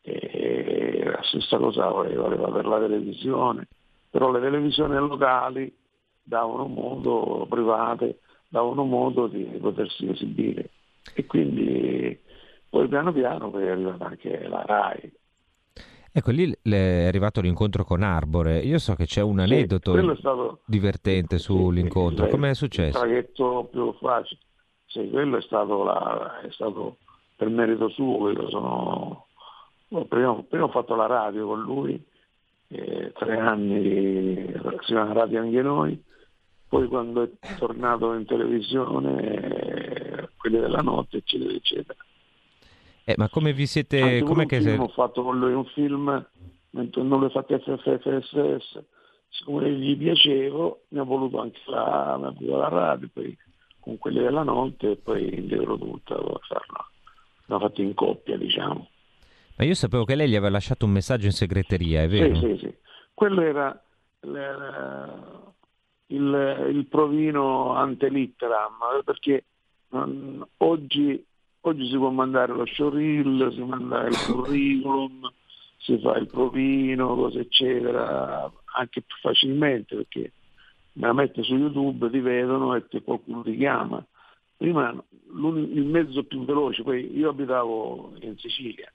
e 0.07 1.03
la 1.03 1.21
stessa 1.23 1.57
cosa 1.57 1.87
valeva 1.87 2.49
per 2.49 2.65
la 2.65 2.79
televisione, 2.79 3.67
però 4.09 4.31
le 4.31 4.39
televisioni 4.39 4.95
locali 4.95 5.75
davano 6.23 6.65
modo, 6.67 7.45
private, 7.49 8.19
davano 8.47 8.85
modo 8.85 9.27
di 9.27 9.43
potersi 9.59 10.07
esibire 10.07 10.69
e 11.13 11.25
quindi 11.25 12.17
poi 12.69 12.87
piano 12.87 13.11
piano 13.11 13.49
poi 13.49 13.65
è 13.65 13.69
arrivata 13.69 14.05
anche 14.05 14.47
la 14.47 14.63
RAI. 14.65 15.13
Ecco, 16.11 16.31
lì 16.31 16.51
è 16.63 17.05
arrivato 17.05 17.41
l'incontro 17.41 17.83
con 17.83 18.01
Arbore. 18.01 18.59
Io 18.59 18.79
so 18.79 18.95
che 18.95 19.05
c'è 19.05 19.21
un 19.21 19.39
aneddoto 19.39 19.93
sì, 19.93 20.15
stato, 20.17 20.61
divertente 20.65 21.37
sull'incontro. 21.37 22.25
Sì, 22.25 22.31
Come 22.31 22.49
è 22.49 22.53
successo? 22.55 22.97
Il 22.97 23.03
traghetto 23.03 23.67
più 23.69 23.93
facile. 23.99 24.39
Sì, 24.87 25.09
quello 25.11 25.37
è 25.37 25.41
stato, 25.41 25.83
la, 25.83 26.41
è 26.41 26.49
stato 26.49 26.97
per 27.35 27.49
merito 27.49 27.89
suo, 27.89 28.17
quello 28.17 28.49
sono 28.49 29.26
prima, 30.05 30.43
prima, 30.43 30.65
ho 30.65 30.69
fatto 30.69 30.95
la 30.95 31.05
radio 31.05 31.47
con 31.47 31.61
lui, 31.61 32.03
eh, 32.69 33.13
tre 33.13 33.37
anni 33.37 34.51
si 34.81 34.85
chiama 34.85 35.13
radio 35.13 35.41
anche 35.41 35.61
noi, 35.61 36.03
poi 36.67 36.87
quando 36.87 37.23
è 37.23 37.29
tornato 37.57 38.13
in 38.13 38.25
televisione, 38.25 39.21
eh, 39.21 40.29
quelli 40.37 40.59
della 40.59 40.81
notte, 40.81 41.17
eccetera, 41.17 41.53
eccetera. 41.53 41.99
Eh, 43.05 43.13
ma 43.15 43.29
come 43.29 43.53
vi 43.53 43.65
siete... 43.65 44.21
come 44.23 44.45
che 44.45 44.59
se... 44.59 44.75
Ho 44.75 44.89
fatto 44.89 45.23
con 45.23 45.39
lui 45.39 45.53
un 45.53 45.65
film, 45.67 46.27
mentre 46.71 47.03
non 47.03 47.21
l'ho 47.21 47.29
fatto 47.29 47.57
FFSS, 47.57 48.83
siccome 49.29 49.71
gli 49.71 49.97
piacevo, 49.97 50.83
mi 50.89 50.99
ha 50.99 51.03
voluto 51.03 51.39
anche 51.39 51.59
la, 51.67 52.17
voluto 52.19 52.57
la 52.57 52.67
radio, 52.67 53.09
poi 53.13 53.37
con 53.79 53.97
quelli 53.97 54.19
della 54.19 54.43
notte 54.43 54.91
e 54.91 54.95
poi 54.97 55.33
indietro 55.33 55.77
tutta. 55.77 56.15
L'ho 56.15 57.59
fatto 57.59 57.81
in 57.81 57.93
coppia, 57.93 58.35
diciamo. 58.35 58.89
Ma 59.57 59.65
io 59.65 59.73
sapevo 59.73 60.05
che 60.05 60.15
lei 60.15 60.29
gli 60.29 60.35
aveva 60.35 60.51
lasciato 60.51 60.85
un 60.85 60.91
messaggio 60.91 61.25
in 61.25 61.31
segreteria, 61.31 62.03
è 62.03 62.07
vero? 62.07 62.35
Sì, 62.35 62.47
sì, 62.47 62.57
sì. 62.59 62.75
Quello 63.13 63.41
era 63.41 63.81
il, 66.07 66.71
il 66.73 66.85
provino 66.85 67.73
antelitteram, 67.73 68.77
perché 69.03 69.45
um, 69.89 70.45
oggi, 70.57 71.25
oggi, 71.61 71.89
si 71.89 71.97
può 71.97 72.09
mandare 72.11 72.53
lo 72.53 72.65
showreel, 72.65 73.51
si 73.53 73.61
manda 73.63 74.05
il 74.05 74.15
curriculum, 74.25 75.31
si 75.77 75.97
fa 75.99 76.17
il 76.17 76.27
provino, 76.27 77.15
cose 77.15 77.39
eccetera, 77.39 78.51
anche 78.77 79.01
più 79.01 79.15
facilmente 79.21 79.95
perché 79.95 80.31
me 80.93 81.07
la 81.07 81.13
mette 81.13 81.43
su 81.43 81.55
YouTube, 81.55 82.09
ti 82.09 82.19
vedono 82.19 82.75
e 82.75 82.83
qualcuno 83.03 83.41
ti 83.43 83.55
chiama. 83.57 84.05
prima 84.55 84.91
il 85.29 85.85
mezzo 85.85 86.23
più 86.23 86.45
veloce, 86.45 86.83
poi 86.83 87.15
io 87.15 87.29
abitavo 87.29 88.13
in 88.21 88.37
Sicilia, 88.37 88.91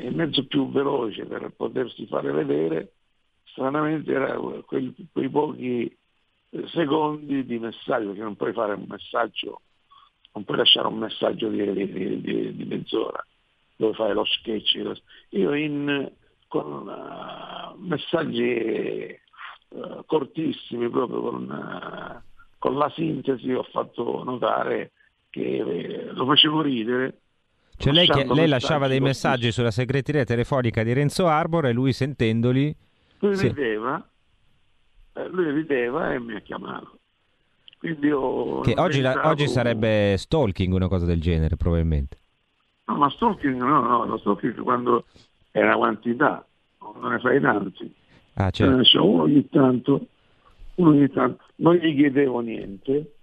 il 0.00 0.14
mezzo 0.14 0.46
più 0.46 0.70
veloce 0.70 1.24
per 1.24 1.52
potersi 1.56 2.06
fare 2.06 2.30
vedere, 2.32 2.92
stranamente 3.44 4.12
era 4.12 4.36
quei, 4.66 4.94
quei 5.12 5.28
pochi 5.28 5.96
eh, 6.50 6.66
secondi 6.68 7.44
di 7.44 7.58
messaggio, 7.58 8.08
perché 8.08 8.22
non 8.22 8.36
puoi 8.36 8.52
fare 8.52 8.74
un 8.74 8.86
messaggio, 8.88 9.60
non 10.32 10.44
puoi 10.44 10.58
lasciare 10.58 10.86
un 10.86 10.98
messaggio 10.98 11.48
di, 11.48 11.72
di, 11.72 12.20
di, 12.20 12.56
di 12.56 12.64
mezz'ora, 12.64 13.24
dove 13.76 13.94
fai 13.94 14.12
lo 14.12 14.24
sketch. 14.24 15.00
Io 15.30 15.54
in, 15.54 16.10
con 16.48 16.86
uh, 16.86 17.78
messaggi 17.78 19.18
uh, 19.68 20.04
cortissimi, 20.04 20.90
proprio 20.90 21.20
con, 21.22 21.48
uh, 21.48 22.20
con, 22.58 22.76
la 22.76 22.90
sintesi, 22.90 23.50
ho 23.52 23.62
fatto 23.62 24.22
notare 24.22 24.92
che 25.30 26.10
lo 26.12 26.26
facevo 26.26 26.60
ridere. 26.60 27.20
Cioè 27.82 27.92
lei, 27.92 28.06
che, 28.06 28.24
lei 28.32 28.48
lasciava 28.48 28.86
dei 28.86 29.00
messaggi 29.00 29.50
sulla 29.50 29.72
segreteria 29.72 30.24
telefonica 30.24 30.82
di 30.82 30.92
Renzo 30.92 31.26
Arbor 31.26 31.66
e 31.66 31.72
lui 31.72 31.92
sentendoli... 31.92 32.74
Lui 33.18 33.36
sì. 33.36 33.48
rideva 33.48 34.04
eh, 35.14 35.28
lui 35.28 35.50
rideva 35.50 36.12
e 36.12 36.20
mi 36.20 36.34
ha 36.34 36.40
chiamato. 36.40 36.98
Quindi 37.78 38.06
io 38.06 38.60
che 38.60 38.74
oggi, 38.76 39.00
la, 39.00 39.28
oggi, 39.28 39.48
sarebbe 39.48 40.16
stalking, 40.16 40.72
una 40.72 40.88
cosa 40.88 41.04
del 41.04 41.20
genere, 41.20 41.56
probabilmente. 41.56 42.16
No, 42.86 42.96
ma 42.96 43.10
stalking 43.10 43.60
no, 43.60 43.80
no, 43.80 44.04
lo 44.06 44.18
stalking 44.18 44.60
quando 44.60 45.04
è 45.50 45.60
una 45.60 45.76
quantità, 45.76 46.46
non 47.00 47.12
ne 47.12 47.18
fai 47.18 47.40
tanti. 47.40 47.92
Ah, 48.34 48.50
certo. 48.50 48.98
eh, 48.98 49.00
uno 49.00 49.22
ogni 49.22 49.48
tanto, 49.48 50.06
uno 50.76 50.90
ogni 50.90 51.10
tanto, 51.10 51.42
non 51.56 51.74
gli 51.74 51.94
chiedevo 51.94 52.40
niente, 52.40 53.14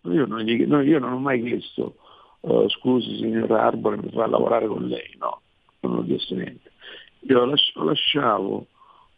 io 0.00 0.26
non, 0.26 0.40
gli, 0.40 0.64
no, 0.66 0.80
io 0.80 0.98
non 0.98 1.12
ho 1.12 1.18
mai 1.18 1.42
chiesto, 1.42 1.96
uh, 2.44 2.68
scusi 2.68 3.16
signor 3.16 3.50
Arbore, 3.52 3.96
mi 3.96 4.10
fa 4.10 4.26
lavorare 4.26 4.66
con 4.66 4.86
lei, 4.86 5.14
no, 5.18 5.40
non 5.80 5.98
ho 5.98 6.04
chiesto 6.04 6.34
niente. 6.34 6.72
Io 7.20 7.44
lasciavo 7.74 8.66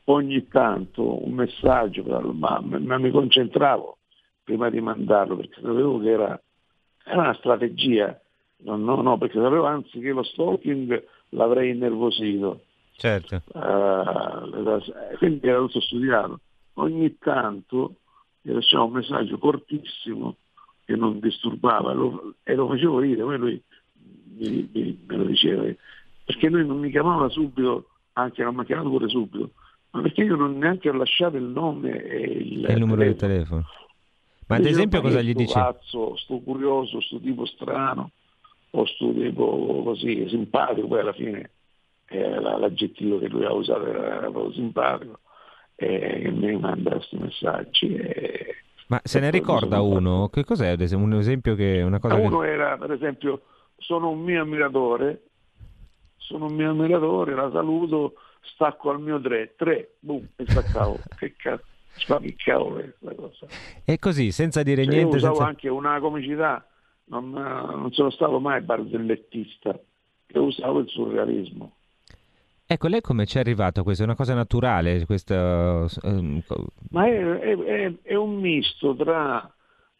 ogni 0.04 0.47
tanto 0.49 1.25
un 1.25 1.33
messaggio, 1.33 2.04
ma, 2.33 2.61
ma 2.61 2.99
mi 2.99 3.11
concentravo 3.11 3.99
prima 4.45 4.71
di 4.71 4.80
mandarlo 4.80 5.37
perché 5.37 5.61
sapevo 5.61 5.99
che 5.99 6.11
era, 6.11 6.40
era 7.04 7.21
una 7.21 7.35
strategia, 7.35 8.18
no, 8.59 8.76
no, 8.76 9.02
no, 9.02 9.18
perché 9.18 9.40
sapevo 9.40 9.66
anzi 9.66 9.99
che 9.99 10.11
lo 10.11 10.23
stalking 10.23 11.04
l'avrei 11.30 11.71
innervosito. 11.71 12.61
Certo. 12.97 13.42
Uh, 13.52 14.80
quindi 15.18 15.47
era 15.47 15.59
tutto 15.59 15.80
studiato. 15.80 16.40
Ogni 16.75 17.18
tanto 17.18 17.97
gli 18.40 18.52
lasciavo 18.52 18.87
un 18.87 18.92
messaggio 18.92 19.38
cortissimo 19.38 20.37
che 20.87 20.95
non 20.95 21.19
disturbava 21.19 21.93
lo, 21.93 22.37
e 22.45 22.55
lo 22.55 22.69
facevo 22.69 23.00
ridere, 23.00 23.23
poi 23.25 23.38
lui 23.38 23.62
mi, 24.37 24.71
mi, 24.73 24.99
me 25.05 25.16
lo 25.16 25.25
diceva, 25.25 25.64
perché 26.25 26.49
lui 26.49 26.64
non 26.64 26.78
mi 26.78 26.90
chiamava 26.90 27.28
subito, 27.28 27.88
anche 28.12 28.45
non 28.45 28.55
mi 28.55 28.61
ha 28.61 28.64
chiamato 28.64 28.88
pure 28.88 29.09
subito, 29.09 29.50
ma 29.90 30.00
perché 30.00 30.23
io 30.23 30.37
non 30.37 30.57
neanche 30.59 30.88
ho 30.88 30.93
lasciato 30.93 31.37
il 31.37 31.43
nome 31.43 32.02
e 32.02 32.21
il, 32.21 32.66
il 32.69 32.78
numero 32.78 33.02
del 33.02 33.16
telefono. 33.16 33.64
Ma 34.47 34.57
ad 34.57 34.64
esempio 34.64 35.00
cosa 35.00 35.21
gli 35.21 35.35
dici? 35.35 35.52
Pazzo, 35.52 36.16
sto 36.16 36.38
curioso, 36.38 37.00
sto 37.00 37.19
tipo 37.19 37.45
strano, 37.47 38.12
o 38.71 38.87
sto 38.87 39.12
tipo 39.12 39.83
così 39.83 40.28
simpatico, 40.28 40.87
poi 40.87 41.00
alla 41.00 41.12
fine 41.12 41.50
eh, 42.07 42.40
l'aggettivo 42.40 43.19
che 43.19 43.26
lui 43.26 43.45
ha 43.45 43.52
usato 43.52 43.85
era, 43.85 44.19
era 44.19 44.31
proprio 44.31 44.52
simpatico, 44.52 45.19
e 45.75 46.21
che 46.23 46.31
mi 46.31 46.57
manda 46.57 46.90
questi 46.90 47.16
messaggi. 47.16 47.93
E, 47.93 48.55
Ma 48.88 49.00
se 49.02 49.21
ne 49.21 49.31
ricorda 49.31 49.81
uno? 49.81 50.28
Che 50.28 50.45
cos'è 50.45 50.76
un 50.93 51.14
esempio 51.14 51.55
che 51.55 51.82
una 51.82 51.99
cosa 51.99 52.15
Uno 52.15 52.41
che... 52.41 52.52
era, 52.52 52.76
per 52.76 52.93
esempio, 52.93 53.43
sono 53.78 54.10
un 54.10 54.21
mio 54.21 54.43
ammiratore, 54.43 55.23
sono 56.17 56.47
un 56.47 56.54
mio 56.54 56.71
ammiratore, 56.71 57.34
la 57.34 57.50
saluto, 57.52 58.15
stacco 58.43 58.91
al 58.91 59.00
mio 59.00 59.21
3, 59.21 59.54
3, 59.56 59.97
boom, 60.00 60.28
e 60.37 60.45
staccavo. 60.47 60.99
che 61.19 61.34
cazzo, 61.37 61.65
spaviccavo 61.97 62.73
questa 62.73 63.15
cosa. 63.15 63.47
E 63.84 63.99
così, 63.99 64.30
senza 64.30 64.63
dire 64.63 64.84
cioè, 64.84 64.93
niente. 64.93 65.17
Io 65.17 65.17
usavo 65.17 65.34
senza... 65.34 65.49
anche 65.49 65.69
una 65.69 65.99
comicità, 65.99 66.67
non, 67.06 67.30
non 67.30 67.93
sono 67.93 68.10
stato 68.10 68.39
mai 68.39 68.60
barzellettista, 68.60 69.78
che 70.26 70.39
usavo 70.39 70.80
il 70.80 70.89
surrealismo. 70.89 71.75
Ecco, 72.69 72.89
lei 72.89 73.00
come 73.00 73.26
ci 73.26 73.37
è 73.37 73.41
arrivato? 73.41 73.83
Questa 73.83 74.02
è 74.02 74.07
una 74.07 74.17
cosa 74.17 74.35
naturale? 74.35 75.07
Questa... 75.07 75.87
Ehm, 76.02 76.43
Ma 76.91 77.07
è, 77.07 77.39
è, 77.39 77.93
è, 78.02 78.15
un 78.15 78.41
misto 78.41 78.97
tra 78.97 79.55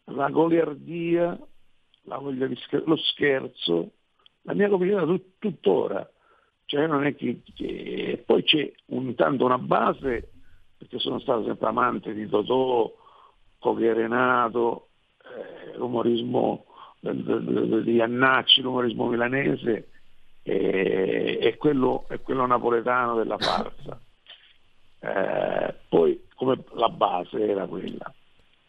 la 0.05 0.29
goliardia, 0.29 1.37
la 2.03 2.21
scher- 2.55 2.85
lo 2.85 2.97
scherzo, 2.97 3.91
la 4.41 4.53
mia 4.53 4.69
comicità 4.69 5.03
tut- 5.03 5.35
tuttora 5.39 6.09
cioè 6.67 6.85
non 6.85 7.05
è 7.05 7.15
che, 7.15 7.41
che... 7.55 8.21
poi 8.25 8.43
c'è 8.43 8.69
un, 8.87 9.15
tanto 9.15 9.45
una 9.45 9.57
base, 9.57 10.31
perché 10.77 10.99
sono 10.99 11.17
stato 11.19 11.45
sempre 11.45 11.67
amante 11.67 12.13
di 12.13 12.27
Totò, 12.27 12.93
Coghe 13.57 13.93
Renato, 13.93 14.89
eh, 15.23 15.77
l'umorismo 15.77 16.65
di 16.99 17.93
Iannacci, 17.93 18.61
l'umorismo 18.61 19.07
milanese 19.07 19.91
e, 20.47 21.39
e, 21.41 21.57
quello, 21.57 22.05
e 22.09 22.21
quello 22.21 22.45
napoletano 22.45 23.15
della 23.15 23.37
farsa. 23.37 23.99
Eh, 24.99 25.75
poi 25.89 26.25
come 26.35 26.63
la 26.73 26.89
base 26.89 27.45
era 27.45 27.67
quella. 27.67 28.13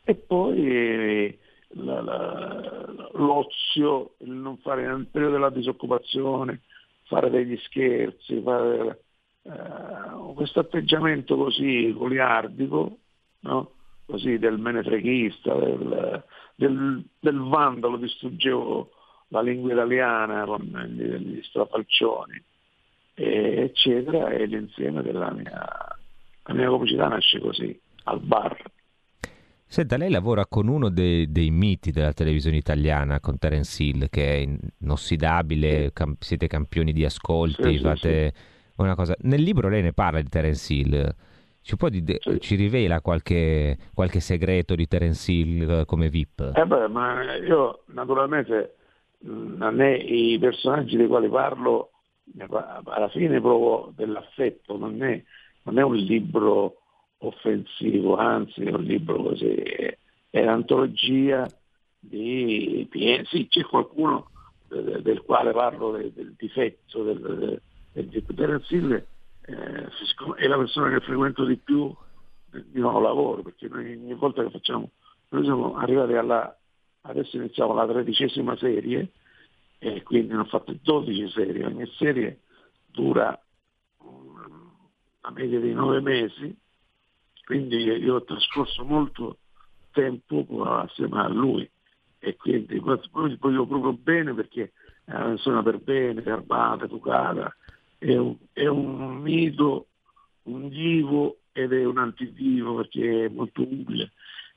E 0.03 0.14
poi 0.17 1.38
la, 1.69 2.01
la, 2.01 3.09
l'ozio, 3.12 4.14
il 4.19 4.31
non 4.31 4.59
fare 4.59 4.87
nel 4.87 5.07
periodo 5.07 5.35
della 5.35 5.51
disoccupazione, 5.51 6.62
fare 7.05 7.31
degli 7.31 7.57
scherzi, 7.59 8.41
fare 8.43 9.05
eh, 9.43 10.35
questo 10.35 10.61
atteggiamento 10.61 11.37
così 11.37 11.93
goliardico, 11.93 12.99
no? 13.41 13.73
così 14.05 14.38
del 14.38 14.59
menefreghista, 14.59 15.55
del, 15.55 16.25
del, 16.57 17.05
del, 17.21 17.38
vandalo, 17.38 17.99
distruggevo 17.99 18.91
la 19.29 19.43
lingua 19.43 19.73
italiana 19.73 20.45
con 20.45 20.62
gli, 20.62 21.43
strafalcioni, 21.43 22.43
eccetera, 23.14 24.31
e 24.31 24.47
l'insieme 24.47 25.03
della 25.03 25.31
mia, 25.31 25.99
la 26.45 26.55
mia 26.55 26.69
comicità 26.69 27.09
nasce 27.09 27.38
così, 27.41 27.79
al 28.05 28.21
bar. 28.21 28.57
Senta, 29.71 29.99
lei 29.99 30.11
lavora 30.11 30.47
con 30.47 30.67
uno 30.67 30.88
dei, 30.88 31.31
dei, 31.31 31.51
miti 31.51 31.91
della 31.91 32.14
televisione 32.14 32.57
italiana, 32.57 33.21
con 33.21 33.37
Terence 33.37 33.83
Hill, 33.83 34.09
che 34.09 34.37
è 34.37 34.49
inossidabile, 34.81 35.93
cam- 35.93 36.17
siete 36.21 36.47
campioni 36.47 36.93
di 36.93 37.05
ascolti, 37.05 37.77
sì, 37.77 37.79
fate 37.79 38.33
sì, 38.35 38.41
sì. 38.75 38.81
una 38.81 38.95
cosa... 38.95 39.14
Nel 39.21 39.43
libro 39.43 39.69
lei 39.69 39.83
ne 39.83 39.93
parla 39.93 40.23
di 40.23 40.29
Terence 40.31 40.73
Hill, 40.73 41.14
ci, 41.61 41.77
de- 42.03 42.21
ci 42.38 42.55
rivela 42.55 43.03
qualche, 43.03 43.77
qualche, 43.93 44.21
segreto 44.21 44.75
di 44.75 44.87
Terence 44.87 45.31
Hill 45.31 45.81
eh, 45.81 45.85
come 45.85 46.09
VIP? 46.09 46.53
Eh 46.55 46.64
beh, 46.64 46.88
ma 46.88 47.37
io 47.37 47.83
naturalmente 47.88 48.78
non 49.20 49.81
è 49.81 49.90
i 49.90 50.38
personaggi 50.38 50.96
dei 50.96 51.07
quali 51.07 51.28
parlo, 51.28 51.90
alla 52.38 53.09
fine 53.09 53.40
provo 53.40 53.92
dell'affetto, 53.96 54.76
non 54.76 55.02
è, 55.02 55.22
non 55.62 55.78
è 55.78 55.83
un 55.83 55.96
libro 55.96 56.83
offensivo, 57.18 58.16
anzi 58.16 58.62
è 58.62 58.70
un 58.72 58.83
libro 58.83 59.22
così, 59.22 59.54
è 60.31 60.44
l'antologia 60.44 61.48
di 61.98 62.88
sì, 63.28 63.48
c'è 63.48 63.62
qualcuno 63.64 64.31
del, 64.68 65.02
del 65.02 65.22
quale 65.22 65.52
parlo 65.52 65.92
del, 65.92 66.12
del 66.12 66.35
difetto 66.37 67.02
del, 67.02 67.61
del, 67.92 68.07
del 68.07 68.24
Terence 68.37 68.74
Hill, 68.74 68.92
eh, 68.92 69.88
è 70.37 70.46
la 70.46 70.57
persona 70.57 70.90
che 70.90 71.04
frequento 71.04 71.44
di 71.44 71.57
più 71.57 71.92
di 72.50 72.81
nuovo 72.81 73.00
lavoro, 73.00 73.42
perché 73.42 73.68
noi 73.68 73.92
ogni 73.92 74.14
volta 74.14 74.42
che 74.42 74.50
facciamo, 74.50 74.90
noi 75.31 75.44
siamo 75.44 75.76
arrivati 75.76 76.14
alla, 76.14 76.57
adesso 77.09 77.37
iniziamo 77.37 77.75
la 77.75 77.87
tredicesima 77.87 78.57
serie, 78.57 79.11
e 79.79 80.03
quindi 80.03 80.35
ne 80.35 80.40
ho 80.40 80.44
fatte 80.44 80.79
12 80.83 81.31
serie, 81.31 81.64
ogni 81.64 81.87
serie 81.97 82.40
dura 82.87 83.38
una 83.99 85.31
media 85.33 85.61
di 85.61 85.73
nove 85.73 86.01
mesi, 86.01 86.55
quindi 87.44 87.77
io 87.77 88.16
ho 88.16 88.25
trascorso 88.25 88.85
molto 88.85 89.38
tempo 89.92 90.44
assieme 90.64 91.21
a 91.21 91.29
lui 91.29 91.68
e 92.18 92.37
quindi 92.37 92.81
poi 92.81 93.37
voglio 93.38 93.66
proprio 93.66 93.92
bene 93.92 94.35
perché 94.35 94.73
è 95.05 95.14
una 95.14 95.29
persona 95.29 95.62
per 95.62 95.79
bene, 95.79 96.23
garbata, 96.23 96.85
educata, 96.85 97.57
è 97.97 98.16
un, 98.16 98.37
è 98.53 98.66
un 98.66 99.16
mito, 99.21 99.87
un 100.44 100.68
divo 100.68 101.38
ed 101.53 101.73
è 101.73 101.85
un 101.85 101.99
antidivo 101.99 102.75
perché 102.77 103.25
è 103.25 103.29
molto 103.29 103.62
umile. 103.62 104.12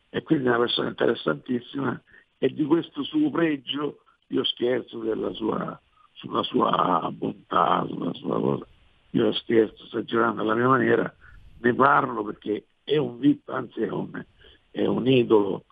E 0.09 0.23
quindi 0.23 0.45
è 0.45 0.49
una 0.49 0.59
persona 0.59 0.89
interessantissima 0.89 2.01
e 2.43 2.51
di 2.51 2.63
questo 2.63 3.03
suo 3.03 3.29
pregio 3.29 3.99
io 4.29 4.43
scherzo 4.45 4.99
sua, 5.33 5.79
sulla 6.13 6.41
sua 6.41 7.11
bontà, 7.13 7.85
sulla 7.87 8.13
sua 8.13 8.39
cosa, 8.39 8.65
io 9.11 9.31
scherzo 9.33 9.85
esagerando 9.85 10.41
alla 10.41 10.55
mia 10.55 10.67
maniera, 10.67 11.15
ne 11.59 11.73
parlo 11.75 12.23
perché 12.23 12.65
è 12.83 12.97
un 12.97 13.19
VIP, 13.19 13.47
anzi 13.49 13.81
è 13.81 13.91
un, 13.91 14.25
è 14.71 14.85
un 14.87 15.07
idolo, 15.07 15.65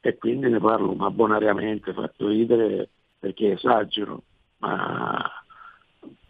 e 0.00 0.16
quindi 0.16 0.48
ne 0.48 0.58
parlo 0.58 0.94
ma 0.94 1.10
bonariamente, 1.10 1.92
faccio 1.92 2.28
ridere 2.28 2.88
perché 3.18 3.52
esagero, 3.52 4.22
ma 4.58 5.30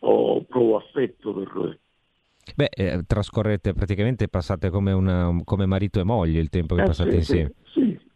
ho, 0.01 0.43
provo 0.43 0.77
affetto 0.77 1.33
per 1.35 1.53
lui. 1.53 1.79
Beh, 2.57 2.71
eh, 2.73 3.05
trascorrete 3.07 3.75
praticamente, 3.75 4.27
passate 4.27 4.71
come, 4.71 4.91
una, 4.91 5.31
come, 5.45 5.67
marito 5.67 6.01
e 6.01 6.05
moglie 6.05 6.41
il 6.41 6.49
tempo 6.49 6.75
che 6.75 6.81
eh, 6.81 6.87
passate 6.87 7.11
sì, 7.11 7.17
insieme. 7.17 7.53
Sì, 7.67 7.81
sì. 7.81 8.08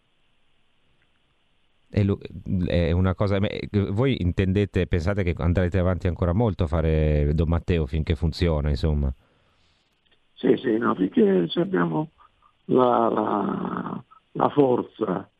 È, 1.94 2.90
una 2.90 3.14
cosa. 3.14 3.38
Voi 3.90 4.16
intendete, 4.22 4.87
pensate 4.87 5.22
che 5.22 5.35
andrete 5.37 5.78
avanti 5.78 6.07
ancora 6.07 6.33
molto 6.33 6.64
a 6.64 6.66
fare 6.66 7.35
Don 7.35 7.48
Matteo 7.48 7.85
finché 7.85 8.14
funziona, 8.14 8.70
insomma? 8.70 9.12
Sì, 10.33 10.57
sì, 10.57 10.78
no, 10.78 10.94
finché 10.94 11.50
abbiamo 11.57 12.12
la, 12.64 13.09
la, 13.11 14.05
la 14.33 14.48
forza 14.48 15.31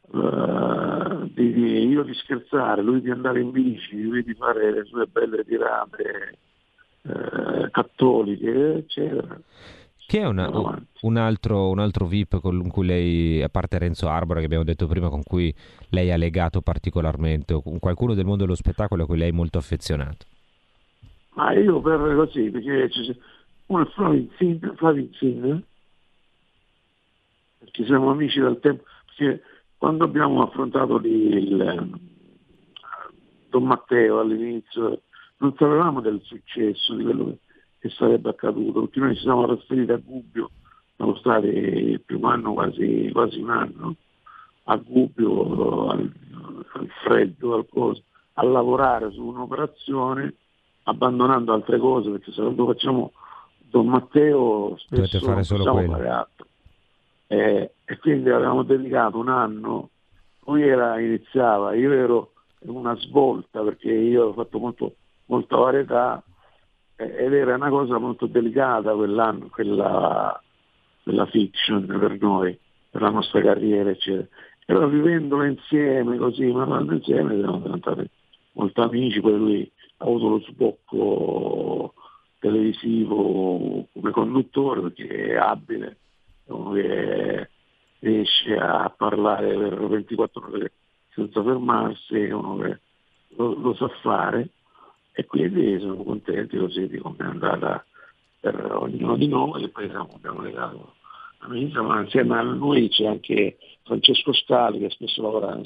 uh, 0.00 1.30
di, 1.32 1.52
di, 1.52 1.86
io 1.86 2.02
di 2.02 2.14
scherzare, 2.14 2.82
lui 2.82 3.00
di 3.00 3.10
andare 3.10 3.40
in 3.40 3.52
bici, 3.52 4.02
lui 4.02 4.24
di 4.24 4.34
fare 4.34 4.72
le 4.72 4.84
sue 4.84 5.06
belle 5.06 5.44
tirate 5.44 6.38
uh, 7.02 7.70
cattoliche, 7.70 8.74
eccetera. 8.74 9.40
Che 10.06 10.20
è 10.20 10.26
una, 10.26 10.48
un, 11.00 11.16
altro, 11.16 11.70
un, 11.70 11.78
altro, 11.78 12.06
VIP 12.06 12.38
con 12.40 12.68
cui 12.68 12.86
lei, 12.86 13.42
a 13.42 13.48
parte 13.48 13.78
Renzo 13.78 14.08
Arbora 14.08 14.40
che 14.40 14.44
abbiamo 14.44 14.64
detto 14.64 14.86
prima, 14.86 15.08
con 15.08 15.22
cui 15.22 15.52
lei 15.90 16.12
ha 16.12 16.16
legato 16.16 16.60
particolarmente, 16.60 17.54
o 17.54 17.62
qualcuno 17.80 18.14
del 18.14 18.26
mondo 18.26 18.44
dello 18.44 18.54
spettacolo 18.54 19.04
a 19.04 19.06
cui 19.06 19.16
lei 19.16 19.30
è 19.30 19.32
molto 19.32 19.58
affezionato? 19.58 20.26
Ma 21.34 21.52
io 21.52 21.80
per 21.80 21.98
così, 22.16 22.50
perché 22.50 23.18
uno 23.66 23.82
è 23.82 23.90
Flavio 23.90 25.02
Insigne, 25.02 25.62
perché 27.58 27.84
siamo 27.86 28.10
amici 28.10 28.40
dal 28.40 28.60
tempo, 28.60 28.84
perché 29.06 29.42
quando 29.78 30.04
abbiamo 30.04 30.42
affrontato 30.42 30.96
il, 30.98 31.60
eh, 31.60 32.12
Don 33.48 33.64
Matteo 33.64 34.20
all'inizio 34.20 35.02
non 35.38 35.52
sapevamo 35.52 36.00
del 36.00 36.20
successo, 36.22 36.94
di 36.94 37.04
quello 37.04 37.24
che 37.26 37.38
che 37.84 37.90
sarebbe 37.90 38.30
accaduto, 38.30 38.80
perché 38.80 38.98
noi 38.98 39.14
ci 39.14 39.20
siamo 39.20 39.44
trasferiti 39.44 39.92
a 39.92 40.00
Gubbio, 40.02 40.50
siamo 40.96 41.14
stati 41.16 41.48
il 41.48 42.00
primo 42.00 42.28
anno 42.28 42.54
quasi, 42.54 43.10
quasi 43.12 43.38
un 43.40 43.50
anno 43.50 43.96
a 44.62 44.76
Gubbio, 44.76 45.88
al, 45.90 46.10
al 46.72 46.88
freddo, 47.02 47.52
al 47.52 47.66
coso, 47.68 48.02
a 48.34 48.44
lavorare 48.44 49.10
su 49.10 49.22
un'operazione 49.22 50.32
abbandonando 50.84 51.52
altre 51.52 51.78
cose, 51.78 52.08
perché 52.08 52.32
se 52.32 52.40
quando 52.40 52.64
facciamo 52.64 53.12
Don 53.58 53.86
Matteo 53.86 54.78
spesso 54.78 55.20
fare 55.20 55.42
solo 55.42 55.64
non 55.64 55.86
fare 55.86 56.08
altro. 56.08 56.46
Eh, 57.26 57.70
e 57.84 57.98
quindi 57.98 58.30
avevamo 58.30 58.62
dedicato 58.62 59.18
un 59.18 59.28
anno, 59.28 59.90
lui 60.46 60.62
era, 60.62 60.98
iniziava, 61.00 61.74
io 61.74 61.92
ero 61.92 62.32
una 62.60 62.96
svolta 62.96 63.60
perché 63.60 63.92
io 63.92 64.28
ho 64.28 64.32
fatto 64.32 64.58
molto, 64.58 64.94
molta 65.26 65.56
varietà 65.56 66.24
ed 67.12 67.32
era 67.32 67.54
una 67.54 67.68
cosa 67.68 67.98
molto 67.98 68.26
delicata 68.26 68.94
quell'anno, 68.94 69.48
quella, 69.50 70.40
quella 71.02 71.26
fiction 71.26 71.86
per 71.86 72.18
noi, 72.20 72.58
per 72.90 73.02
la 73.02 73.10
nostra 73.10 73.40
carriera, 73.40 73.90
eccetera. 73.90 74.26
E 74.66 74.72
allora 74.72 74.86
vivendola 74.86 75.46
insieme 75.46 76.16
così, 76.16 76.50
parlando 76.50 76.94
insieme, 76.94 77.36
siamo 77.38 77.58
diventati 77.58 78.08
molto 78.52 78.82
amici, 78.82 79.20
poi 79.20 79.36
lui 79.36 79.72
ha 79.98 80.04
avuto 80.04 80.28
lo 80.28 80.40
sbocco 80.40 81.94
televisivo 82.38 83.86
come 83.92 84.10
conduttore 84.10 84.80
perché 84.80 85.32
è 85.32 85.36
abile, 85.36 85.96
che 86.46 87.48
riesce 88.00 88.56
a 88.56 88.92
parlare 88.96 89.56
per 89.56 89.86
24 89.86 90.46
ore 90.46 90.72
senza 91.10 91.42
fermarsi, 91.42 92.16
uno 92.30 92.56
che 92.58 92.78
lo, 93.36 93.54
lo 93.54 93.74
sa 93.74 93.88
fare 94.02 94.48
e 95.16 95.24
quindi 95.26 95.78
sono 95.78 96.02
contenti 96.02 96.58
così 96.58 96.88
di 96.88 96.98
come 96.98 97.16
è 97.18 97.24
andata 97.24 97.84
per 98.40 98.72
ognuno 98.74 99.16
di 99.16 99.28
noi 99.28 99.62
e 99.62 99.68
poi 99.68 99.84
abbiamo 99.84 100.42
legato 100.42 100.94
amicizia, 101.38 101.82
ma 101.82 102.00
insieme 102.00 102.36
a 102.36 102.42
lui 102.42 102.88
c'è 102.88 103.06
anche 103.06 103.58
Francesco 103.84 104.32
Scali 104.32 104.80
che 104.80 104.90
spesso 104.90 105.22
lavora 105.22 105.60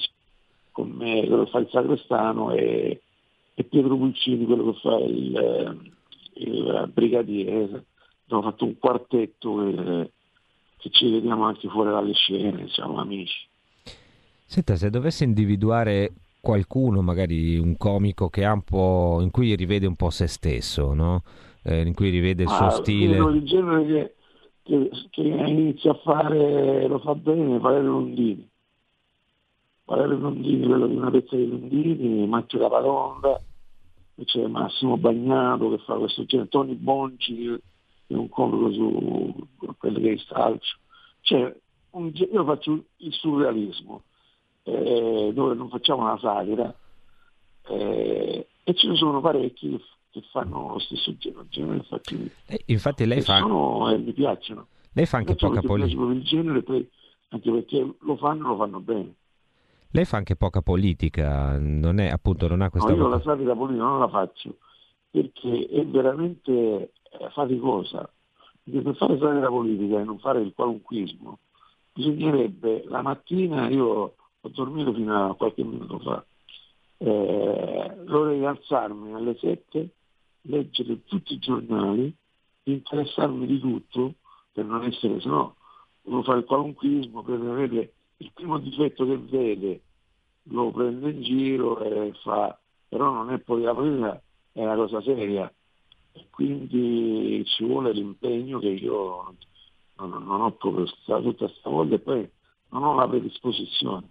con 0.71 0.91
me, 0.91 1.27
quello 1.27 1.45
che 1.45 1.51
fa 1.51 1.59
il 1.59 1.69
Sacrestano 1.71 2.53
e, 2.53 3.01
e 3.55 3.65
Pietro 3.65 3.97
Pulcini, 3.97 4.45
quello 4.45 4.73
che 4.73 4.79
fa 4.81 4.97
il, 4.99 5.93
il 6.35 6.91
brigadiere. 6.93 7.85
Abbiamo 8.25 8.43
fatto 8.43 8.65
un 8.65 8.79
quartetto 8.79 9.57
che, 9.65 10.11
che 10.77 10.91
ci 10.91 11.11
vediamo 11.11 11.45
anche 11.45 11.69
fuori 11.69 11.91
dalle 11.91 12.13
scene, 12.13 12.69
siamo 12.69 13.01
amici. 13.01 13.47
Senta, 14.45 14.77
se 14.77 14.91
dovesse 14.91 15.25
individuare 15.25 16.13
qualcuno, 16.49 17.03
magari 17.03 17.59
un 17.59 17.77
comico 17.77 18.31
che 18.31 18.47
ha 18.47 18.55
un 18.55 18.63
po', 18.63 19.19
in 19.21 19.31
cui 19.31 19.55
rivede 19.55 19.87
un 19.87 19.97
po' 19.97 20.09
se 20.09 20.27
stesso, 20.27 20.95
no? 20.95 21.23
eh, 21.63 21.83
in 21.83 21.93
cui 21.93 22.09
rivede 22.09 22.45
il 22.45 22.49
suo 22.49 22.65
ah, 22.65 22.71
stile. 22.71 23.19
Il 23.19 23.45
genere 23.45 23.85
che, 23.85 24.15
che, 24.63 24.91
che, 25.11 25.21
inizia 25.21 25.91
a 25.91 26.01
fare, 26.03 26.89
lo 26.89 27.01
fa 27.01 27.15
bene, 27.15 27.59
Valerio 27.59 27.91
Londini. 27.91 28.49
Valerio 29.85 30.17
Londini, 30.17 30.67
quello 30.67 30.87
di 30.87 30.97
una 30.97 31.11
pezza 31.11 31.37
di 31.37 31.49
Londini, 31.49 32.27
Macchio 32.27 32.61
Caparonda, 32.61 33.39
c'è 34.25 34.47
Massimo 34.47 34.97
Bagnato 34.97 35.69
che 35.69 35.79
fa 35.85 35.97
questo 35.97 36.25
genere, 36.25 36.49
Tony 36.49 36.77
Bonci 36.77 37.61
che 38.07 38.15
è 38.15 38.17
un 38.17 38.31
comico 38.31 38.73
su 38.73 39.35
quello 39.77 39.99
che 39.99 40.09
è 40.09 40.13
il 40.13 40.25
calcio. 40.25 40.79
Cioè, 41.21 41.55
un, 41.91 42.11
io 42.15 42.45
faccio 42.45 42.85
il 42.97 43.13
surrealismo 43.13 44.05
eh, 44.69 45.33
dove 45.33 45.55
non 45.55 45.69
facciamo 45.69 46.03
una 46.03 46.19
satira 46.19 46.75
eh, 47.69 48.47
e 48.65 48.75
ce 48.75 48.89
ne 48.89 48.97
sono 48.97 49.21
parecchi 49.21 49.81
che 50.11 50.23
fanno 50.31 50.73
lo 50.73 50.79
stesso 50.79 51.15
genere, 51.17 51.77
infatti, 51.77 52.31
eh, 52.47 52.63
infatti 52.67 53.07
lei 53.07 53.21
fa... 53.21 53.39
Sono, 53.39 53.91
eh, 53.91 53.99
mi 53.99 54.13
piacciono. 54.13 54.67
Lei 54.93 55.07
fa 55.07 55.19
anche 55.19 55.35
poca 55.35 55.61
politica. 55.61 56.03
il 56.03 56.23
genere, 56.23 56.63
poi, 56.63 56.89
anche 57.29 57.51
perché 57.51 57.95
lo 58.01 58.17
fanno, 58.17 58.49
lo 58.49 58.57
fanno 58.57 58.81
bene. 58.81 59.15
Lei 59.91 60.05
fa 60.05 60.17
anche 60.17 60.37
poca 60.37 60.61
politica, 60.61 61.57
non 61.59 61.99
è 61.99 62.09
appunto, 62.09 62.49
non 62.49 62.63
ha 62.63 62.71
questa... 62.71 62.91
No, 62.91 62.97
io 62.97 63.09
la 63.09 63.21
satira 63.21 63.55
politica 63.55 63.85
non 63.85 64.01
la 64.01 64.09
faccio 64.09 64.57
perché 65.11 65.67
è 65.67 65.87
veramente 65.87 66.53
eh, 66.53 66.91
faticosa. 67.33 68.11
Perché 68.63 68.81
per 68.83 68.97
fare 68.97 69.19
satira 69.19 69.49
politica 69.49 70.01
e 70.01 70.05
non 70.05 70.19
fare 70.19 70.41
il 70.41 70.53
qualunquismo 70.55 71.39
bisognerebbe 71.99 72.85
la 72.87 73.03
mattina 73.03 73.69
io 73.69 74.15
ho 74.41 74.49
dormito 74.49 74.93
fino 74.93 75.31
a 75.31 75.35
qualche 75.35 75.65
minuto 75.65 75.99
fa, 75.99 76.25
eh, 76.99 77.97
dovrei 78.05 78.45
alzarmi 78.45 79.13
alle 79.13 79.37
7, 79.39 79.89
leggere 80.43 81.05
tutti 81.05 81.35
i 81.35 81.39
giornali, 81.39 82.15
interessarmi 82.65 83.47
di 83.47 83.59
tutto 83.59 84.15
per 84.53 84.65
non 84.65 84.85
essere, 84.85 85.21
se 85.21 85.29
no 85.29 85.57
uno 86.03 86.23
fa 86.23 86.35
il 86.35 86.45
qualunquismo, 86.45 87.23
per 87.23 87.41
avere 87.41 87.93
il 88.17 88.31
primo 88.33 88.59
difetto 88.59 89.05
che 89.05 89.19
vede 89.19 89.83
lo 90.51 90.71
prende 90.71 91.11
in 91.11 91.23
giro 91.23 91.79
e 91.81 92.13
fa, 92.23 92.59
però 92.89 93.13
non 93.13 93.31
è 93.31 93.39
poi 93.39 93.63
la 93.63 93.75
politica, 93.75 94.23
è 94.53 94.63
una 94.63 94.75
cosa 94.75 95.03
seria. 95.03 95.53
Quindi 96.31 97.45
ci 97.45 97.65
vuole 97.65 97.93
l'impegno 97.93 98.59
che 98.59 98.69
io 98.69 99.35
non, 99.97 100.11
non 100.11 100.41
ho 100.41 100.53
proprio 100.53 100.87
tutta 100.87 101.47
questa 101.47 101.69
voglia 101.69 101.97
e 101.97 102.01
poi 102.01 102.31
non 102.71 102.83
ho 102.83 102.95
la 102.95 103.07
predisposizione 103.07 104.09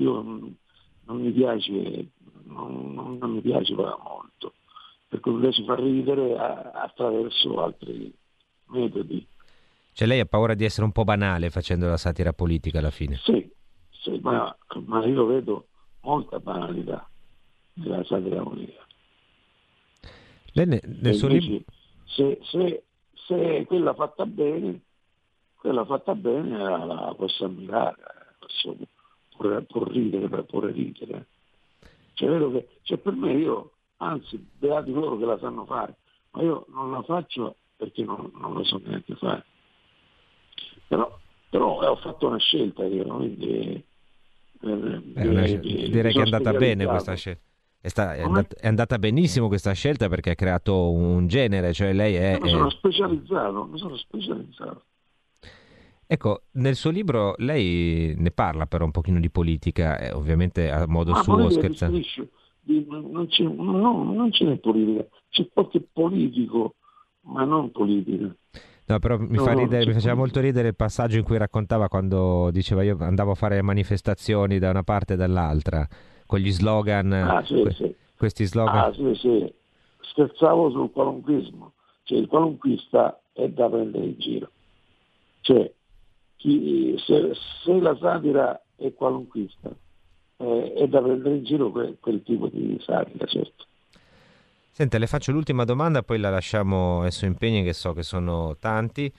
io 0.00 0.22
non, 0.22 0.56
non 1.04 1.20
mi 1.20 1.30
piace, 1.30 2.10
non, 2.44 2.94
non, 2.94 3.18
non, 3.18 3.30
mi 3.32 3.40
piace 3.40 3.74
molto, 3.74 4.54
perché 5.08 5.30
mi 5.30 5.40
piace 5.40 5.64
far 5.64 5.80
ridere 5.80 6.36
a, 6.36 6.70
attraverso 6.72 7.62
altri 7.62 8.12
metodi. 8.68 9.26
Cioè 9.92 10.08
lei 10.08 10.20
ha 10.20 10.26
paura 10.26 10.54
di 10.54 10.64
essere 10.64 10.86
un 10.86 10.92
po' 10.92 11.04
banale 11.04 11.50
facendo 11.50 11.88
la 11.88 11.96
satira 11.96 12.32
politica 12.32 12.78
alla 12.78 12.90
fine? 12.90 13.16
Sì, 13.16 13.48
sì 13.90 14.18
ma, 14.22 14.56
ma 14.86 15.04
io 15.04 15.26
vedo 15.26 15.66
molta 16.02 16.40
banalità 16.40 17.08
nella 17.74 18.02
satira 18.04 18.42
politica. 18.42 18.86
Lei 20.52 20.66
ne, 20.66 20.80
nel 20.84 21.14
suo 21.14 21.28
libro... 21.28 21.64
Se, 22.04 22.38
se, 22.42 22.84
se 23.26 23.64
quella 23.66 23.94
fatta 23.94 24.26
bene, 24.26 24.80
quella 25.54 25.84
fatta 25.84 26.14
bene 26.14 26.58
la, 26.58 26.84
la 26.84 27.14
posso 27.16 27.44
ammirare, 27.44 27.96
posso 28.38 28.76
può 29.66 29.84
ridere 29.84 30.28
per 30.28 30.44
pure 30.44 30.72
ridere. 30.72 31.26
Cioè, 32.14 32.50
che, 32.50 32.68
cioè 32.82 32.98
per 32.98 33.14
me 33.14 33.32
io, 33.32 33.72
anzi, 33.98 34.44
beati 34.58 34.92
loro 34.92 35.16
che 35.16 35.24
la 35.24 35.38
sanno 35.38 35.64
fare, 35.64 35.96
ma 36.32 36.42
io 36.42 36.66
non 36.68 36.90
la 36.90 37.02
faccio 37.02 37.56
perché 37.76 38.04
non, 38.04 38.30
non 38.38 38.52
lo 38.52 38.62
so 38.64 38.80
neanche 38.84 39.14
fare. 39.14 39.44
Però, 40.86 41.18
però 41.48 41.90
ho 41.90 41.96
fatto 41.96 42.26
una 42.26 42.38
scelta 42.38 42.84
io, 42.84 43.04
quindi... 43.04 43.84
Eh, 44.62 45.10
direi 45.10 46.12
che 46.12 46.18
è 46.18 46.22
andata 46.22 46.52
bene 46.52 46.84
questa 46.84 47.14
scelta. 47.14 47.48
È, 47.82 47.88
sta, 47.88 48.14
è, 48.14 48.20
andata, 48.20 48.56
è, 48.56 48.66
andata, 48.66 48.98
benissimo 48.98 49.48
questa 49.48 49.72
scelta 49.72 50.10
perché 50.10 50.30
ha 50.30 50.34
creato 50.34 50.90
un 50.90 51.26
genere, 51.28 51.72
cioè 51.72 51.94
lei 51.94 52.14
è... 52.14 52.38
Mi 52.38 52.50
sono 52.50 52.68
specializzato, 52.68 53.64
mi 53.64 53.78
sono 53.78 53.96
specializzato. 53.96 54.84
Ecco, 56.12 56.42
nel 56.54 56.74
suo 56.74 56.90
libro 56.90 57.34
lei 57.38 58.14
ne 58.16 58.32
parla 58.32 58.66
però 58.66 58.84
un 58.84 58.90
pochino 58.90 59.20
di 59.20 59.30
politica, 59.30 59.96
eh, 59.96 60.10
ovviamente 60.10 60.68
a 60.68 60.84
modo 60.88 61.12
Ma 61.12 61.22
suo, 61.22 61.48
scherzando. 61.50 62.00
non, 62.64 63.26
c'è, 63.28 63.44
no, 63.44 64.02
non 64.02 64.32
ce 64.32 64.44
n'è 64.44 64.56
politica, 64.58 65.06
c'è 65.28 65.46
qualche 65.52 65.80
politico, 65.80 66.74
ma 67.26 67.44
non 67.44 67.70
politica. 67.70 68.34
No, 68.86 68.98
però 68.98 69.18
mi, 69.18 69.36
No, 69.36 69.44
fa 69.44 69.52
ridere- 69.52 69.82
c'è 69.82 69.86
mi 69.86 69.92
faceva 69.94 70.14
molto 70.16 70.40
ridere 70.40 70.66
il 70.66 70.74
passaggio 70.74 71.16
in 71.16 71.22
cui 71.22 71.38
raccontava 71.38 71.86
quando 71.88 72.50
diceva 72.50 72.82
io 72.82 72.96
andavo 72.98 73.30
a 73.30 73.34
fare 73.36 73.62
manifestazioni 73.62 74.58
da 74.58 74.70
una 74.70 74.82
parte 74.82 75.12
e 75.14 75.16
dall'altra, 75.16 75.86
con 76.26 76.40
gli 76.40 76.50
slogan, 76.50 77.12
Ah, 77.12 77.44
sì, 77.44 77.62
que- 77.62 77.70
sì. 77.70 77.94
questi 78.16 78.46
slogan. 78.46 78.76
Ah, 78.78 78.92
sì, 78.92 79.14
sì. 79.14 79.54
Scherzavo 80.00 80.70
sul 80.70 80.90
qualunquismo, 80.90 81.74
cioè 82.02 82.18
il 82.18 82.26
qualunquista 82.26 83.22
è 83.32 83.46
da 83.48 83.68
prendere 83.68 84.06
in 84.06 84.18
giro. 84.18 84.50
Cioè, 85.42 85.72
chi- 86.40 86.94
se, 87.06 87.32
se 87.62 87.80
la 87.80 87.96
satira 88.00 88.60
è 88.76 88.92
qualunquista, 88.94 89.70
eh, 90.38 90.72
è 90.72 90.88
da 90.88 91.02
prendere 91.02 91.36
in 91.36 91.44
giro 91.44 91.70
que- 91.70 91.96
quel 92.00 92.22
tipo 92.22 92.48
di 92.48 92.80
satira, 92.84 93.26
certo. 93.26 93.66
Senta, 94.72 94.96
le 94.96 95.06
faccio 95.06 95.32
l'ultima 95.32 95.64
domanda, 95.64 96.02
poi 96.02 96.18
la 96.18 96.30
lasciamo 96.30 97.02
ai 97.02 97.10
suoi 97.10 97.28
impegni 97.30 97.62
che 97.62 97.74
so 97.74 97.92
che 97.92 98.02
sono 98.02 98.56
tanti. 98.58 99.12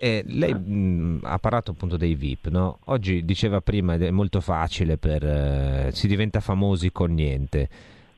E 0.00 0.22
lei 0.28 0.54
mh, 0.54 1.22
ha 1.24 1.38
parlato 1.38 1.72
appunto 1.72 1.96
dei 1.96 2.14
VIP, 2.14 2.46
no? 2.50 2.78
Oggi 2.84 3.24
diceva 3.24 3.60
prima 3.60 3.94
ed 3.94 4.04
è 4.04 4.12
molto 4.12 4.40
facile 4.40 4.96
per 4.96 5.24
eh, 5.24 5.90
si 5.92 6.06
diventa 6.06 6.38
famosi 6.38 6.92
con 6.92 7.12
niente. 7.14 7.68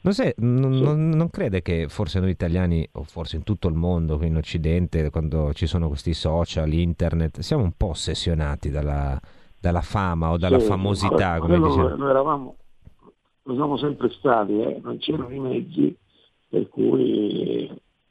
Non, 0.02 0.14
sai- 0.14 0.32
non- 0.38 0.72
Sì. 0.72 0.82
non- 0.82 1.08
non 1.10 1.28
crede 1.30 1.60
che 1.60 1.86
forse 1.88 2.20
noi 2.20 2.30
italiani, 2.30 2.88
o 2.92 3.02
forse 3.02 3.36
in 3.36 3.42
tutto 3.42 3.68
il 3.68 3.74
mondo, 3.74 4.16
qui 4.16 4.28
in 4.28 4.36
Occidente, 4.36 5.10
quando 5.10 5.52
ci 5.52 5.66
sono 5.66 5.88
questi 5.88 6.14
social, 6.14 6.72
internet, 6.72 7.40
siamo 7.40 7.64
un 7.64 7.72
po' 7.76 7.88
ossessionati 7.88 8.70
dalla, 8.70 9.20
dalla 9.60 9.82
fama 9.82 10.30
o 10.30 10.38
dalla 10.38 10.58
Sì, 10.58 10.66
famosità, 10.66 11.38
come 11.38 11.60
diceva. 11.60 11.94
Noi 11.96 12.08
eravamo, 12.08 12.56
lo 13.42 13.54
siamo 13.54 13.76
sempre 13.76 14.08
stati, 14.10 14.58
eh, 14.58 14.80
non 14.82 14.96
c'erano 14.98 15.30
i 15.34 15.38
mezzi, 15.38 15.94
per 16.48 16.68
cui 16.68 17.70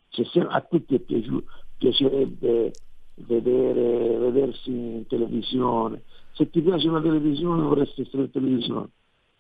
se 0.10 0.28
a 0.48 0.62
tutti 0.62 0.96
è 0.96 1.00
piaciu- 1.00 1.44
piacerebbe 1.78 2.72
vedere, 3.16 4.18
vedersi 4.18 4.70
in 4.70 5.08
televisione. 5.08 6.04
Se 6.34 6.50
ti 6.50 6.62
piace 6.62 6.88
la 6.88 7.02
televisione 7.02 7.64
vorresti 7.64 8.02
essere 8.02 8.24
in 8.24 8.32
televisione, 8.32 8.90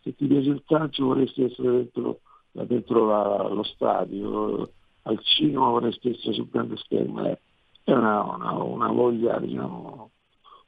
se 0.01 0.15
ti 0.15 0.25
piace 0.25 0.49
il 0.49 0.63
calcio 0.65 1.05
vorresti 1.05 1.43
essere 1.43 1.69
dentro, 1.71 2.21
là 2.59 2.65
dentro 2.65 3.05
la- 3.05 3.47
lo 3.47 3.63
stadio, 3.63 4.69
al 5.03 5.19
cinema 5.23 5.69
vorresti 5.69 6.09
essere 6.09 6.33
sul 6.33 6.49
grande 6.49 6.77
schermo. 6.77 7.25
eh. 7.25 7.39
È 7.83 7.91
una, 7.91 8.23
una- 8.23 8.53
una 8.63 8.87
voglia 8.91 9.39
diciamo, 9.39 10.11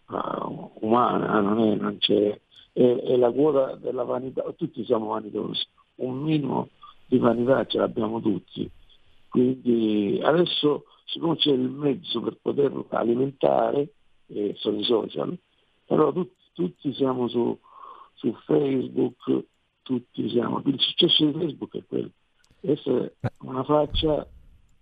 uh, 0.08 0.72
umana, 0.82 1.40
non, 1.40 1.60
è, 1.60 1.76
non 1.76 1.98
c'è, 1.98 2.40
è, 2.74 2.82
è 2.82 3.16
la 3.18 3.32
quota 3.32 3.76
della 3.76 4.04
vanità, 4.04 4.44
tutti 4.56 4.84
siamo 4.86 5.08
vanitosi, 5.08 5.66
un 5.96 6.18
minimo 6.22 6.70
di 7.06 7.18
vanità 7.18 7.66
ce 7.66 7.78
l'abbiamo 7.78 8.22
tutti, 8.22 8.70
quindi 9.30 10.20
adesso 10.24 10.86
siccome 11.06 11.36
c'è 11.36 11.52
il 11.52 11.70
mezzo 11.70 12.22
per 12.22 12.38
poterlo 12.42 12.86
alimentare, 12.90 13.90
eh, 14.28 14.54
sono 14.58 14.80
i 14.80 14.84
social, 14.84 15.38
però 15.86 16.12
tutti, 16.12 16.42
tutti 16.54 16.94
siamo 16.94 17.28
su, 17.28 17.58
su 18.16 18.34
Facebook, 18.46 19.44
tutti 19.92 20.30
siamo, 20.30 20.62
il 20.66 20.80
successo 20.80 21.26
di 21.26 21.34
Facebook 21.34 21.78
è 21.78 21.84
quello, 21.86 22.10
essere 22.62 23.16
una 23.40 23.64
faccia 23.64 24.26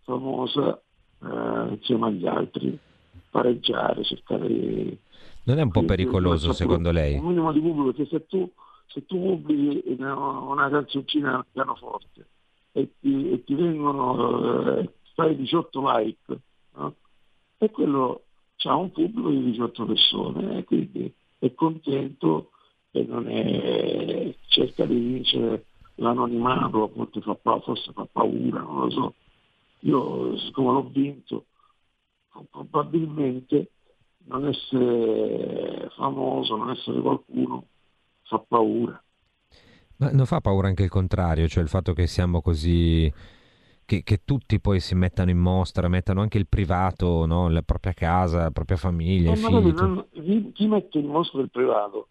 famosa 0.03 0.79
eh, 1.23 1.73
insieme 1.73 2.07
agli 2.07 2.27
altri, 2.27 2.77
pareggiare, 3.29 4.03
cercare 4.03 4.47
di 4.47 4.97
Non 5.43 5.57
è 5.57 5.63
un 5.63 5.71
po' 5.71 5.83
pericoloso 5.83 6.53
secondo 6.53 6.91
lei? 6.91 7.17
Un 7.17 7.25
minimo 7.25 7.51
di 7.51 7.59
pubblico, 7.59 7.91
perché 7.91 8.05
se 8.05 8.25
tu, 8.27 8.49
se 8.87 9.05
tu 9.05 9.19
pubblichi 9.19 9.95
una, 9.97 10.15
una 10.15 10.69
canzoncina 10.69 11.35
al 11.37 11.45
pianoforte 11.51 12.27
e 12.71 12.91
ti, 12.99 13.31
e 13.31 13.43
ti 13.43 13.55
vengono, 13.55 14.77
eh, 14.77 14.89
fai 15.15 15.35
18 15.35 15.97
like, 15.97 16.39
no? 16.75 16.95
e 17.57 17.71
quello 17.71 18.23
ha 18.63 18.75
un 18.75 18.91
pubblico 18.91 19.29
di 19.29 19.43
18 19.51 19.85
persone 19.85 20.57
e 20.59 20.63
quindi 20.65 21.13
è 21.39 21.53
contento 21.53 22.51
e 22.91 23.03
non 23.03 23.27
è, 23.29 24.35
cerca 24.49 24.85
di 24.85 24.95
vincere 24.95 25.65
l'anonimato, 25.95 26.83
a 26.83 26.89
volte 26.93 27.21
fa, 27.21 27.37
forse 27.61 27.91
fa 27.93 28.05
paura, 28.11 28.61
non 28.61 28.79
lo 28.81 28.89
so. 28.89 29.13
Io 29.81 30.37
siccome 30.39 30.71
l'ho 30.73 30.89
vinto, 30.89 31.45
probabilmente 32.51 33.71
non 34.25 34.47
essere 34.47 35.89
famoso, 35.95 36.55
non 36.57 36.71
essere 36.71 37.01
qualcuno 37.01 37.65
fa 38.23 38.39
paura. 38.39 39.01
Ma 39.97 40.11
non 40.11 40.25
fa 40.25 40.39
paura 40.39 40.67
anche 40.67 40.83
il 40.83 40.89
contrario, 40.89 41.47
cioè 41.47 41.63
il 41.63 41.69
fatto 41.69 41.93
che 41.93 42.07
siamo 42.07 42.41
così... 42.41 43.11
Che, 43.85 44.03
che 44.03 44.21
tutti 44.23 44.59
poi 44.59 44.79
si 44.79 44.93
mettano 44.93 45.31
in 45.31 45.39
mostra, 45.39 45.87
mettano 45.87 46.21
anche 46.21 46.37
il 46.37 46.47
privato, 46.47 47.25
no? 47.25 47.49
la 47.49 47.63
propria 47.63 47.91
casa, 47.93 48.43
la 48.43 48.51
propria 48.51 48.77
famiglia, 48.77 49.31
i 49.31 49.35
Ma 49.35 49.49
figli. 49.49 49.71
non- 49.71 50.07
chi, 50.11 50.51
chi 50.53 50.67
mette 50.67 50.99
in 50.99 51.07
mostra 51.07 51.41
il 51.41 51.49
privato 51.49 52.07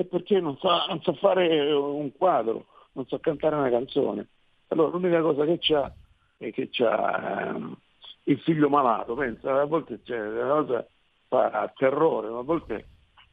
è 0.00 0.04
perché 0.04 0.40
non 0.40 0.56
sa, 0.58 0.86
non 0.88 1.02
sa 1.02 1.12
fare 1.14 1.72
un 1.72 2.12
quadro, 2.16 2.66
non 2.92 3.06
sa 3.06 3.18
cantare 3.20 3.56
una 3.56 3.70
canzone. 3.70 4.28
Allora 4.68 4.90
l'unica 4.90 5.20
cosa 5.20 5.44
che 5.44 5.58
c'ha 5.60 5.94
è 6.36 6.50
che 6.52 6.68
c'ha 6.70 7.48
ehm, 7.50 7.76
il 8.24 8.40
figlio 8.40 8.68
malato, 8.68 9.14
pensa, 9.14 9.60
a 9.60 9.64
volte 9.64 10.00
c'è 10.02 10.18
una 10.18 10.64
cosa 10.64 10.86
fa 11.28 11.72
terrore, 11.76 12.28
a 12.28 12.42
volte 12.42 12.88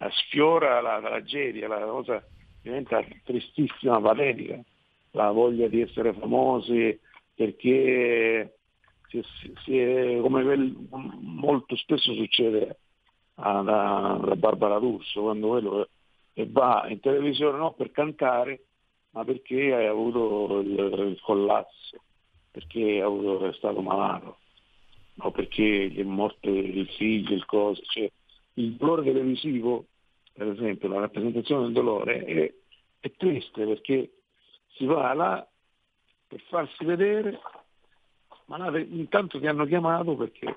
sfiora 0.09 0.81
la 0.81 0.99
tragedia, 0.99 1.67
la 1.67 1.85
cosa 1.85 2.23
diventa 2.61 3.03
tristissima, 3.23 4.01
patetica, 4.01 4.59
la 5.11 5.31
voglia 5.31 5.67
di 5.67 5.81
essere 5.81 6.13
famosi 6.13 6.99
perché 7.33 8.57
si, 9.07 9.23
si- 9.39 9.53
si 9.63 9.79
è- 9.79 10.19
come 10.21 10.43
quel- 10.43 10.75
molto 10.89 11.75
spesso 11.75 12.13
succede 12.13 12.79
alla, 13.35 14.19
alla 14.19 14.35
Barbara 14.35 14.79
D'Urso 14.79 15.21
quando 15.21 15.47
quello 15.49 15.89
e 16.39 16.45
va 16.47 16.85
in 16.87 16.99
televisione 16.99 17.57
non 17.57 17.73
per 17.73 17.89
cantare 17.89 18.65
ma 19.11 19.25
perché 19.25 19.73
hai 19.73 19.87
avuto 19.87 20.59
il, 20.59 20.69
il 21.09 21.19
collasso 21.21 21.97
perché 22.51 23.01
ha 23.01 23.05
avuto- 23.07 23.47
è 23.47 23.53
stato 23.53 23.81
malato 23.81 24.37
o 25.17 25.31
perché 25.31 25.89
gli 25.89 25.99
è 25.99 26.03
morto 26.03 26.47
il 26.47 26.87
figlio 26.89 27.33
il 27.33 27.43
coso 27.45 27.81
cioè, 27.85 28.07
il 28.53 28.73
dolore 28.73 29.03
televisivo 29.03 29.85
per 30.31 30.49
esempio 30.49 30.87
la 30.89 30.99
rappresentazione 30.99 31.63
del 31.63 31.73
dolore 31.73 32.23
è, 32.23 32.53
è 32.99 33.11
triste 33.17 33.65
perché 33.65 34.11
si 34.75 34.85
va 34.85 35.11
là 35.15 35.47
per 36.27 36.41
farsi 36.49 36.85
vedere 36.85 37.39
ma 38.45 38.57
là, 38.57 38.77
intanto 38.77 39.39
ti 39.39 39.47
hanno 39.47 39.65
chiamato 39.65 40.15
perché 40.15 40.55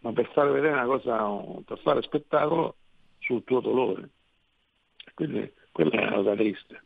ma 0.00 0.12
per 0.12 0.28
fare 0.32 0.50
vedere 0.50 0.72
una 0.72 0.86
cosa, 0.86 1.62
per 1.64 1.78
fare 1.80 2.02
spettacolo 2.02 2.74
sul 3.18 3.44
tuo 3.44 3.60
dolore. 3.60 4.08
Quindi 5.14 5.52
quella 5.72 5.90
è 5.92 6.06
una 6.06 6.14
cosa 6.16 6.34
triste. 6.34 6.82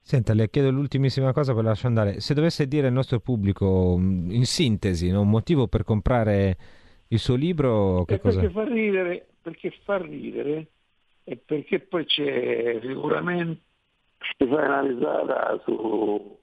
Senta, 0.00 0.32
le 0.32 0.48
chiedo 0.48 0.70
l'ultimissima 0.70 1.32
cosa, 1.32 1.52
poi 1.52 1.62
la 1.64 1.68
lascio 1.70 1.86
andare. 1.86 2.20
Se 2.20 2.32
dovesse 2.32 2.66
dire 2.66 2.86
al 2.86 2.92
nostro 2.94 3.20
pubblico, 3.20 3.96
mh, 3.98 4.30
in 4.30 4.46
sintesi, 4.46 5.10
no, 5.10 5.20
un 5.20 5.28
motivo 5.28 5.66
per 5.68 5.84
comprare 5.84 6.56
il 7.08 7.18
suo 7.18 7.34
libro, 7.34 8.04
che 8.04 8.18
cosa? 8.18 8.40
perché 8.40 8.52
fa 8.54 8.64
ridere, 8.64 9.26
perché 9.42 9.70
fa 9.84 9.98
ridere 9.98 10.66
e 11.24 11.36
perché 11.36 11.80
poi 11.80 12.06
c'è 12.06 12.78
sicuramente 12.82 13.60
si 14.38 14.46
fa 14.48 14.54
una 14.64 14.80
risata 14.80 15.60
su, 15.64 16.38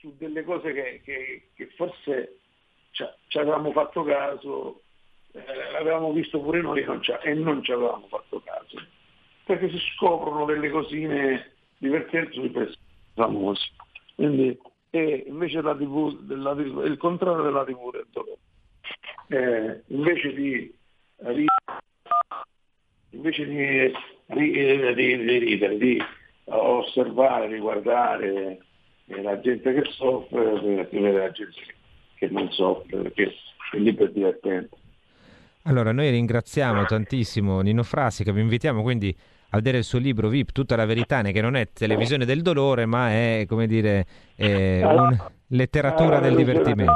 su 0.00 0.14
delle 0.18 0.42
cose 0.44 0.72
che, 0.72 1.00
che- 1.04 1.48
che 1.54 1.66
forse 1.76 2.38
ci, 2.90 3.04
avevamo 3.38 3.72
fatto 3.72 4.02
caso, 4.04 4.82
eh, 5.32 5.40
l'avevamo 5.72 6.12
visto 6.12 6.40
pure 6.40 6.60
noi 6.60 6.84
non 6.84 7.00
e 7.22 7.34
non 7.34 7.62
ci 7.62 7.72
avevamo 7.72 8.06
fatto 8.08 8.42
caso. 8.44 8.76
Perché 9.44 9.68
si 9.70 9.78
scoprono 9.94 10.44
delle 10.44 10.70
cosine 10.70 11.52
divertenti 11.78 12.34
sui 12.34 12.50
personaggi 12.50 12.92
famosi. 13.14 13.70
Quindi 14.14 14.58
e 14.90 15.24
invece 15.26 15.60
la 15.60 15.74
TV, 15.74 16.20
della 16.20 16.52
è 16.52 16.86
il 16.86 16.96
contrario 16.98 17.42
della 17.42 17.64
TV 17.64 17.90
del 17.90 18.06
dolore. 18.10 18.38
Eh, 19.26 19.82
invece 19.88 20.32
di 20.32 20.72
invece 23.10 23.46
di, 23.46 23.92
ri- 24.26 24.52
eh, 24.52 24.94
di- 24.94 25.24
di 25.24 25.38
ridere, 25.38 25.76
di 25.78 26.02
osservare, 26.44 27.48
di 27.48 27.58
guardare 27.58 28.58
eh, 29.06 29.22
la 29.22 29.40
gente 29.40 29.72
che 29.72 29.82
soffre, 29.90 30.60
di 30.60 30.98
vedere 30.98 31.18
la 31.18 31.30
gente 31.30 31.60
che 32.16 32.28
non 32.28 32.50
soffre, 32.50 32.98
perché 32.98 33.32
il 33.72 33.82
libro 33.82 34.04
è 34.04 34.10
divertente. 34.10 34.76
Allora, 35.62 35.92
noi 35.92 36.10
ringraziamo 36.10 36.84
tantissimo 36.84 37.60
Nino 37.62 37.82
Frasica, 37.82 38.32
vi 38.32 38.42
invitiamo 38.42 38.82
quindi 38.82 39.16
a 39.54 39.56
vedere 39.56 39.78
il 39.78 39.84
suo 39.84 39.98
libro 40.00 40.28
VIP, 40.28 40.50
Tutta 40.52 40.74
la 40.76 40.84
verità, 40.84 41.22
che 41.22 41.40
non 41.40 41.54
è 41.56 41.68
televisione 41.72 42.24
del 42.24 42.42
dolore, 42.42 42.86
ma 42.86 43.10
è, 43.10 43.44
come 43.48 43.66
dire, 43.66 44.04
è 44.34 44.82
un- 44.84 45.16
letteratura 45.48 46.18
del 46.18 46.34
divertimento. 46.34 46.94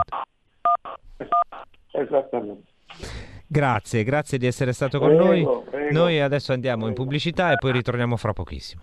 Esattamente. 1.92 2.66
Grazie, 3.46 4.04
grazie 4.04 4.36
di 4.38 4.46
essere 4.46 4.72
stato 4.72 4.98
con 4.98 5.08
Prego, 5.08 5.24
noi. 5.24 5.46
prego. 5.70 5.92
Noi 5.92 6.20
adesso 6.20 6.52
andiamo 6.52 6.86
in 6.86 6.94
pubblicità 6.94 7.52
e 7.52 7.56
poi 7.56 7.72
ritorniamo 7.72 8.16
fra 8.16 8.32
pochissimo. 8.32 8.82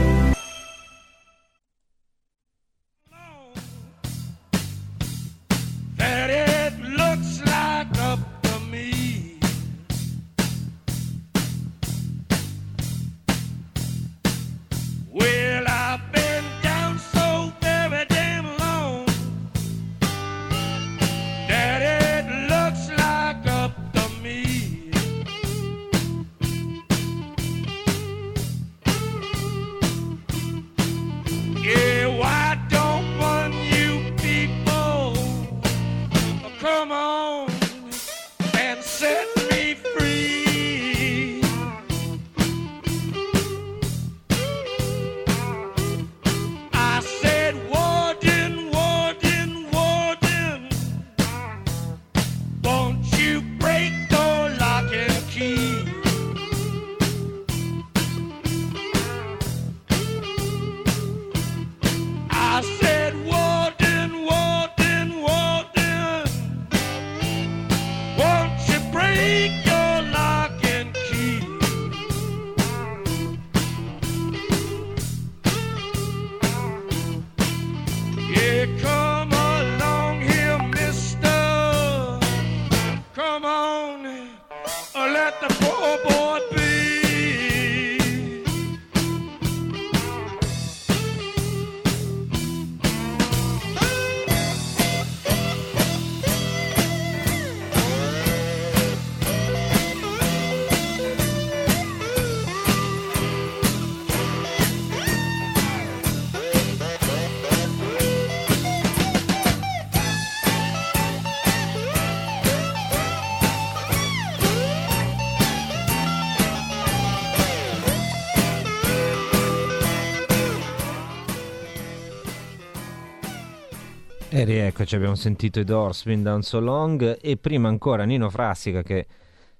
Rieccoci, 124.51 124.95
abbiamo 124.95 125.15
sentito 125.15 125.61
i 125.61 125.63
Doors, 125.63 126.03
Been 126.03 126.23
Down 126.23 126.41
So 126.41 126.59
Long 126.59 127.19
e 127.21 127.37
prima 127.37 127.69
ancora 127.69 128.03
Nino 128.03 128.29
Frassica 128.29 128.83
che 128.83 128.99
è 128.99 129.05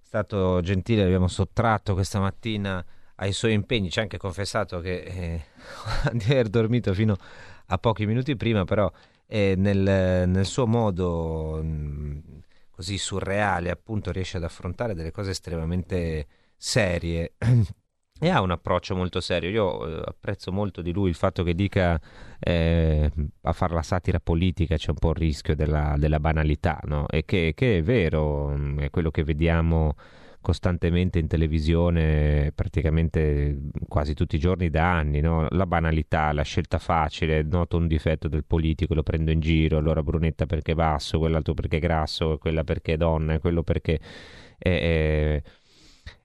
stato 0.02 0.60
gentile, 0.62 1.04
abbiamo 1.04 1.30
sottratto 1.30 1.94
questa 1.94 2.20
mattina 2.20 2.86
ai 3.16 3.32
suoi 3.32 3.54
impegni, 3.54 3.90
ci 3.90 4.00
ha 4.00 4.02
anche 4.02 4.18
confessato 4.18 4.82
che 4.82 4.98
eh, 5.00 5.46
di 6.12 6.26
aver 6.26 6.50
dormito 6.50 6.94
fino 6.94 7.16
a 7.68 7.78
pochi 7.78 8.06
minuti 8.06 8.36
prima, 8.36 8.66
però 8.66 8.92
eh, 9.28 9.54
nel, 9.56 10.28
nel 10.28 10.46
suo 10.46 10.68
modo 10.68 11.62
mh, 11.64 12.22
così 12.72 12.98
surreale 12.98 13.70
appunto 13.70 14.12
riesce 14.12 14.38
ad 14.38 14.44
affrontare 14.44 14.94
delle 14.94 15.12
cose 15.12 15.32
estremamente 15.32 16.28
serie 16.58 17.36
e 18.24 18.30
ha 18.30 18.40
un 18.40 18.52
approccio 18.52 18.96
molto 18.96 19.20
serio. 19.20 19.50
Io 19.50 19.88
eh, 19.88 20.04
apprezzo 20.06 20.52
molto 20.52 20.84
di 20.84 20.92
lui 20.94 21.10
il 21.10 21.16
fatto 21.16 21.42
che 21.42 21.56
dica 21.56 22.00
eh, 22.40 23.12
a 23.42 23.52
fare 23.52 23.74
la 23.74 23.82
satira 23.82 24.20
politica 24.20 24.78
c'è 24.78 24.92
un 24.92 24.98
po' 25.00 25.10
il 25.10 25.16
rischio 25.16 25.56
della, 25.56 25.96
della 25.98 26.20
banalità, 26.20 26.80
no? 26.84 27.08
E 27.08 27.26
che, 27.26 27.54
che 27.56 27.80
è 27.80 27.82
vero, 27.82 28.56
è 28.78 28.92
quello 28.92 29.10
che 29.10 29.24
vediamo 29.24 29.96
costantemente 30.40 31.18
in 31.18 31.28
televisione 31.28 32.52
praticamente 32.54 33.58
quasi 33.88 34.14
tutti 34.14 34.36
i 34.36 34.40
giorni 34.40 34.70
da 34.70 34.98
anni, 34.98 35.20
no? 35.20 35.48
La 35.50 35.66
banalità, 35.66 36.32
la 36.32 36.44
scelta 36.44 36.78
facile, 36.78 37.42
noto 37.42 37.78
un 37.78 37.88
difetto 37.88 38.28
del 38.28 38.46
politico, 38.46 38.94
lo 38.94 39.02
prendo 39.02 39.32
in 39.32 39.40
giro, 39.40 39.80
allora 39.80 40.04
Brunetta 40.04 40.46
perché 40.46 40.76
basso, 40.76 41.18
quell'altro 41.18 41.56
perché 41.56 41.80
grasso, 41.80 42.38
quella 42.38 42.64
perché 42.64 42.98
donna, 42.98 43.40
quello 43.40 43.64
perché 43.64 44.00
è, 44.60 44.70
è- 44.70 45.44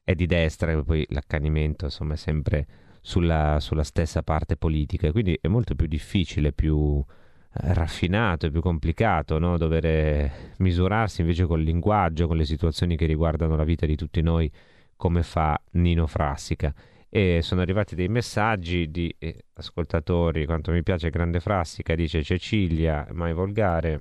è 0.07 0.15
di 0.15 0.27
destra, 0.27 0.71
e 0.71 0.85
poi 0.85 1.05
l'accanimento 1.09 1.87
insomma 1.87 2.15
è 2.15 2.17
sempre 2.17 2.65
sulla, 3.01 3.59
sulla 3.59 3.83
stessa 3.83 4.23
parte 4.23 4.57
politica, 4.57 5.11
quindi 5.11 5.37
è 5.41 5.49
molto 5.49 5.75
più 5.75 5.89
difficile, 5.89 6.53
più 6.53 7.05
eh, 7.05 7.75
raffinato 7.75 8.47
e 8.47 8.53
più 8.53 8.61
complicato 8.61 9.41
no? 9.41 9.57
dover 9.59 10.55
misurarsi 10.59 11.23
invece 11.23 11.45
col 11.47 11.61
linguaggio, 11.61 12.29
con 12.29 12.37
le 12.37 12.45
situazioni 12.45 12.97
che 12.97 13.07
riguardano 13.07 13.57
la 13.57 13.65
vita 13.65 13.85
di 13.85 13.97
tutti 13.97 14.23
noi, 14.23 14.49
come 14.95 15.25
fa 15.25 15.61
Nino 15.73 16.07
Frassica. 16.07 16.73
E 17.09 17.43
sono 17.43 17.61
arrivati 17.63 17.97
dei 17.97 18.07
messaggi 18.09 18.89
di 18.89 19.13
eh, 19.19 19.47
ascoltatori, 19.55 20.47
quanto 20.47 20.71
mi 20.71 20.85
piace 20.85 21.11
Grande 21.11 21.41
Frassica, 21.41 21.97
dice 21.97 22.23
Cecilia, 22.23 23.09
mai 23.11 23.33
volgare. 23.33 24.01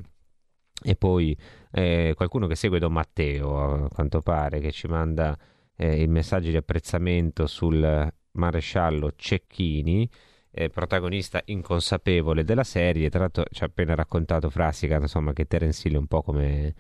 E 0.84 0.96
poi 0.96 1.36
eh, 1.72 2.14
qualcuno 2.16 2.46
che 2.46 2.56
segue 2.56 2.78
Don 2.78 2.94
Matteo, 2.94 3.86
a 3.86 3.90
quanto 3.90 4.22
pare, 4.22 4.60
che 4.60 4.72
ci 4.72 4.86
manda 4.88 5.36
eh, 5.76 6.02
i 6.02 6.08
messaggi 6.08 6.52
di 6.52 6.58
apprezzamento 6.58 7.48
sul 7.48 8.14
maresciallo 8.32 9.14
Cecchini, 9.16 10.10
eh, 10.52 10.70
protagonista 10.70 11.42
inconsapevole 11.46 12.44
della 12.44 12.64
serie. 12.64 13.10
Tra 13.10 13.20
l'altro 13.20 13.44
ci 13.52 13.64
ha 13.64 13.68
appena 13.68 13.96
raccontato 13.96 14.50
Frassica, 14.50 14.98
insomma, 14.98 15.34
che 15.34 15.46
Terence 15.46 15.88
Hill 15.88 15.96
è 15.96 15.98
un 15.98 16.08
po' 16.08 16.22
come 16.22 16.74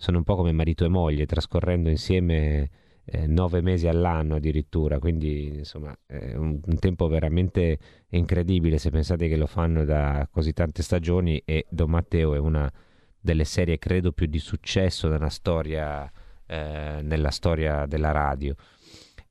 sono 0.00 0.16
un 0.16 0.24
po' 0.24 0.34
come 0.34 0.52
marito 0.52 0.86
e 0.86 0.88
moglie, 0.88 1.26
trascorrendo 1.26 1.90
insieme 1.90 2.70
eh, 3.04 3.26
nove 3.26 3.60
mesi 3.60 3.86
all'anno 3.86 4.36
addirittura, 4.36 4.98
quindi 4.98 5.58
insomma 5.58 5.94
è 6.06 6.34
un, 6.34 6.58
un 6.64 6.78
tempo 6.78 7.06
veramente 7.06 7.78
incredibile 8.08 8.78
se 8.78 8.88
pensate 8.88 9.28
che 9.28 9.36
lo 9.36 9.46
fanno 9.46 9.84
da 9.84 10.26
così 10.30 10.54
tante 10.54 10.82
stagioni 10.82 11.42
e 11.44 11.66
Don 11.68 11.90
Matteo 11.90 12.34
è 12.34 12.38
una 12.38 12.72
delle 13.20 13.44
serie 13.44 13.78
credo 13.78 14.12
più 14.12 14.26
di 14.26 14.38
successo 14.38 15.08
nella 15.08 15.28
storia, 15.28 16.10
eh, 16.50 16.98
nella 17.02 17.30
storia 17.30 17.86
della 17.86 18.10
radio. 18.10 18.56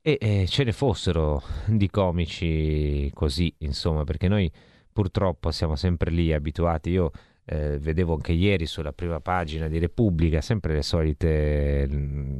E 0.00 0.16
eh, 0.18 0.46
ce 0.48 0.64
ne 0.64 0.72
fossero 0.72 1.42
di 1.66 1.90
comici 1.90 3.10
così, 3.12 3.52
insomma, 3.58 4.04
perché 4.04 4.26
noi 4.26 4.50
purtroppo 4.90 5.50
siamo 5.50 5.76
sempre 5.76 6.10
lì 6.10 6.32
abituati. 6.32 6.88
Io 6.88 7.10
eh, 7.44 7.78
vedevo 7.78 8.14
anche 8.14 8.32
ieri 8.32 8.64
sulla 8.64 8.94
prima 8.94 9.20
pagina 9.20 9.68
di 9.68 9.78
Repubblica 9.78 10.40
sempre 10.40 10.72
le 10.72 10.82
solite, 10.82 11.86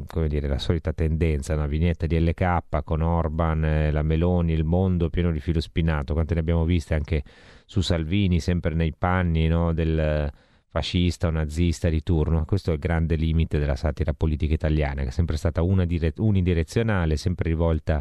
come 0.06 0.28
dire, 0.28 0.48
la 0.48 0.58
solita 0.58 0.94
tendenza, 0.94 1.52
una 1.52 1.66
vignetta 1.66 2.06
di 2.06 2.18
LK 2.18 2.82
con 2.82 3.02
Orban, 3.02 3.62
eh, 3.62 3.90
la 3.90 4.02
Meloni, 4.02 4.54
il 4.54 4.64
mondo 4.64 5.10
pieno 5.10 5.30
di 5.30 5.40
filo 5.40 5.60
spinato, 5.60 6.14
quante 6.14 6.32
ne 6.32 6.40
abbiamo 6.40 6.64
viste 6.64 6.94
anche 6.94 7.22
su 7.66 7.82
Salvini, 7.82 8.40
sempre 8.40 8.74
nei 8.74 8.94
panni 8.96 9.46
no, 9.46 9.74
del 9.74 10.32
fascista 10.70 11.26
o 11.26 11.30
nazista 11.30 11.88
di 11.88 12.02
turno. 12.02 12.44
Questo 12.44 12.70
è 12.70 12.74
il 12.74 12.78
grande 12.78 13.16
limite 13.16 13.58
della 13.58 13.76
satira 13.76 14.14
politica 14.14 14.54
italiana, 14.54 15.02
che 15.02 15.08
è 15.08 15.12
sempre 15.12 15.36
stata 15.36 15.62
dire- 15.84 16.14
unidirezionale, 16.16 17.16
sempre 17.16 17.50
rivolta 17.50 18.00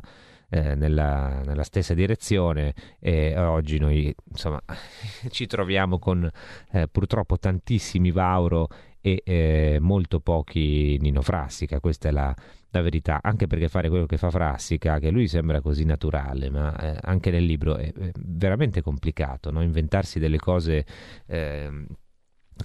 eh, 0.49 0.75
nella, 0.75 1.41
nella, 1.45 1.63
stessa 1.63 1.93
direzione 1.93 2.73
e 2.99 3.37
oggi 3.37 3.77
noi 3.77 4.13
insomma 4.31 4.59
ci 5.29 5.45
troviamo 5.45 5.99
con 5.99 6.27
eh, 6.71 6.87
purtroppo 6.87 7.37
tantissimi 7.37 8.09
Vauro 8.09 8.67
e 9.01 9.21
eh, 9.23 9.77
molto 9.79 10.19
pochi 10.19 10.97
Nino 10.99 11.21
Frassica, 11.21 11.79
questa 11.79 12.09
è 12.09 12.11
la, 12.11 12.35
la, 12.71 12.81
verità, 12.81 13.19
anche 13.21 13.47
perché 13.47 13.69
fare 13.69 13.89
quello 13.89 14.05
che 14.05 14.17
fa 14.17 14.29
Frassica, 14.29 14.99
che 14.99 15.09
lui 15.09 15.27
sembra 15.27 15.61
così 15.61 15.85
naturale, 15.85 16.49
ma 16.49 16.75
eh, 16.77 16.97
anche 17.01 17.31
nel 17.31 17.45
libro 17.45 17.77
è, 17.77 17.93
veramente 18.19 18.81
complicato, 18.81 19.51
no? 19.51 19.61
inventarsi 19.61 20.19
delle 20.19 20.37
cose 20.37 20.85
ehm, 21.27 21.85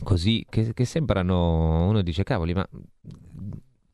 così 0.03 0.45
che, 0.49 0.72
che 0.74 0.84
sembrano, 0.84 1.86
uno 1.88 2.03
dice 2.03 2.22
cavoli, 2.22 2.55
ma 2.55 2.68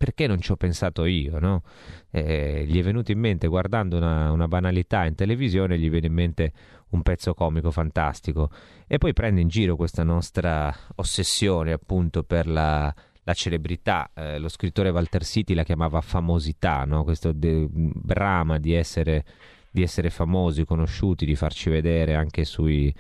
perché 0.01 0.27
non 0.27 0.41
ci 0.41 0.51
ho 0.51 0.57
pensato 0.57 1.05
io, 1.05 1.39
no? 1.39 1.63
eh, 2.11 2.65
gli 2.67 2.79
è 2.79 2.83
venuto 2.83 3.13
in 3.13 3.19
mente, 3.19 3.47
guardando 3.49 3.99
una, 3.99 4.33
una, 4.33 4.49
banalità 4.49 5.05
in 5.05 5.15
televisione, 5.15 5.79
gli 5.79 5.91
viene 5.91 6.07
in 6.07 6.15
mente 6.15 6.53
un 6.91 7.03
pezzo 7.03 7.35
comico 7.35 7.71
fantastico 7.71 8.51
e 8.87 8.97
poi 8.97 9.13
prende 9.13 9.43
in 9.43 9.49
giro 9.49 9.77
questa 9.77 10.03
nostra 10.03 10.75
ossessione 10.95 11.73
appunto 11.73 12.23
per 12.23 12.47
la, 12.47 12.93
la 13.23 13.35
celebrità. 13.35 14.11
Eh, 14.15 14.39
lo 14.39 14.49
scrittore 14.49 14.89
Walter 14.89 15.23
City 15.23 15.53
la 15.53 15.65
chiamava 15.65 16.01
famosità, 16.01 16.85
no? 16.87 17.05
questo 17.05 17.33
de- 17.33 17.69
brama 17.71 18.59
di 18.59 18.73
essere, 18.73 19.23
di 19.71 19.83
essere 19.83 20.09
famosi, 20.09 20.65
conosciuti, 20.65 21.27
di 21.27 21.37
farci 21.37 21.69
vedere 21.69 22.15
anche 22.15 22.47
sui, 22.47 22.91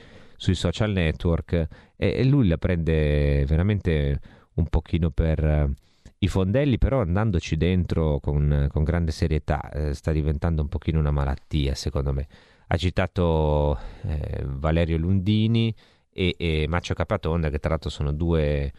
sui 0.41 0.55
social 0.55 0.91
network 0.93 1.53
e, 1.53 1.69
e 1.97 2.25
lui 2.25 2.49
la 2.49 2.57
prende 2.57 3.45
veramente 3.45 4.19
un 4.55 4.69
pochino 4.69 5.11
per 5.11 5.71
i 6.17 6.29
fondelli 6.29 6.79
però 6.79 7.03
andandoci 7.03 7.59
dentro 7.59 8.21
con, 8.21 8.67
con 8.71 8.83
grande 8.83 9.13
serietà 9.13 9.69
eh, 9.69 9.93
sta 9.93 10.13
diventando 10.13 10.63
un 10.63 10.69
pochino 10.69 10.99
una 10.99 11.11
malattia 11.11 11.75
secondo 11.75 12.15
me. 12.15 12.27
Ha 12.69 12.77
citato 12.79 13.79
eh, 14.03 14.43
Valerio 14.47 14.97
Lundini 14.97 15.75
e, 16.11 16.35
e 16.39 16.67
Maccio 16.69 16.95
Capatonda 16.95 17.51
che 17.51 17.59
tra 17.59 17.71
l'altro 17.71 17.91
sono 17.91 18.11
due 18.11 18.73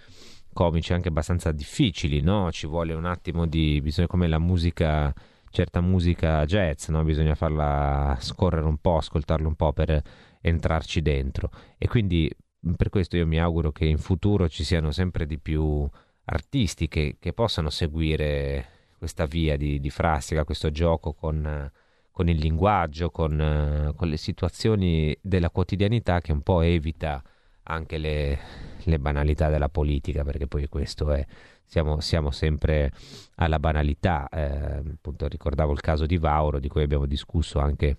comici 0.54 0.94
anche 0.94 1.10
abbastanza 1.10 1.52
difficili, 1.52 2.22
no? 2.22 2.52
Ci 2.52 2.66
vuole 2.66 2.94
un 2.94 3.06
attimo 3.06 3.46
di... 3.46 3.80
bisogna 3.82 4.08
come 4.08 4.28
la 4.28 4.40
musica, 4.40 5.14
certa 5.52 5.80
musica 5.80 6.44
jazz, 6.46 6.88
no? 6.88 7.04
Bisogna 7.04 7.36
farla 7.36 8.18
scorrere 8.20 8.66
un 8.66 8.78
po', 8.78 8.98
ascoltarla 8.98 9.48
un 9.48 9.56
po' 9.56 9.74
per 9.74 10.02
entrarci 10.42 11.02
dentro. 11.02 11.52
E 11.78 11.88
quindi 11.88 12.30
per 12.76 12.90
questo 12.90 13.18
io 13.18 13.26
mi 13.26 13.40
auguro 13.40 13.72
che 13.72 13.86
in 13.86 13.98
futuro 13.98 14.48
ci 14.48 14.64
siano 14.64 14.92
sempre 14.92 15.26
di 15.26 15.40
più 15.40 15.88
artisti 16.26 16.88
che, 16.88 17.18
che 17.20 17.34
possano 17.34 17.70
seguire 17.70 18.80
questa 18.98 19.26
via 19.26 19.58
di, 19.58 19.80
di 19.80 19.90
Frassica, 19.90 20.44
questo 20.44 20.70
gioco 20.70 21.14
con, 21.14 21.72
con 22.12 22.30
il 22.30 22.38
linguaggio, 22.38 23.10
con, 23.10 23.92
con, 23.96 24.08
le 24.08 24.18
situazioni 24.18 25.16
della 25.22 25.50
quotidianità 25.50 26.22
che 26.22 26.32
un 26.32 26.42
po' 26.42 26.62
evita 26.62 27.22
anche 27.64 27.98
le, 27.98 28.40
le 28.84 29.00
banalità 29.00 29.50
della 29.50 29.70
politica, 29.70 30.24
perché 30.24 30.46
poi 30.46 30.68
questo 30.68 31.12
è, 31.12 31.26
siamo, 31.66 32.00
siamo 32.00 32.30
sempre 32.30 32.92
alla 33.36 33.58
banalità. 33.58 34.28
Eh, 34.30 34.84
appunto 34.94 35.28
ricordavo 35.28 35.72
il 35.72 35.82
caso 35.82 36.06
di 36.06 36.18
Vauro, 36.18 36.60
di 36.60 36.68
cui 36.68 36.84
abbiamo 36.84 37.08
discusso 37.08 37.58
anche 37.58 37.98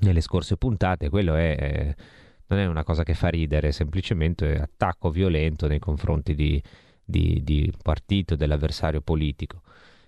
nelle 0.00 0.20
scorse 0.20 0.56
puntate, 0.56 1.08
quello 1.08 1.34
è... 1.34 1.56
Eh, 1.58 2.24
non 2.48 2.60
è 2.60 2.66
una 2.66 2.84
cosa 2.84 3.02
che 3.02 3.14
fa 3.14 3.28
ridere, 3.28 3.68
è 3.68 3.72
semplicemente 3.72 4.54
attacco 4.56 5.10
violento 5.10 5.66
nei 5.66 5.80
confronti 5.80 6.32
di, 6.34 6.62
di, 7.04 7.40
di 7.42 7.72
partito, 7.82 8.36
dell'avversario 8.36 9.00
politico. 9.00 9.62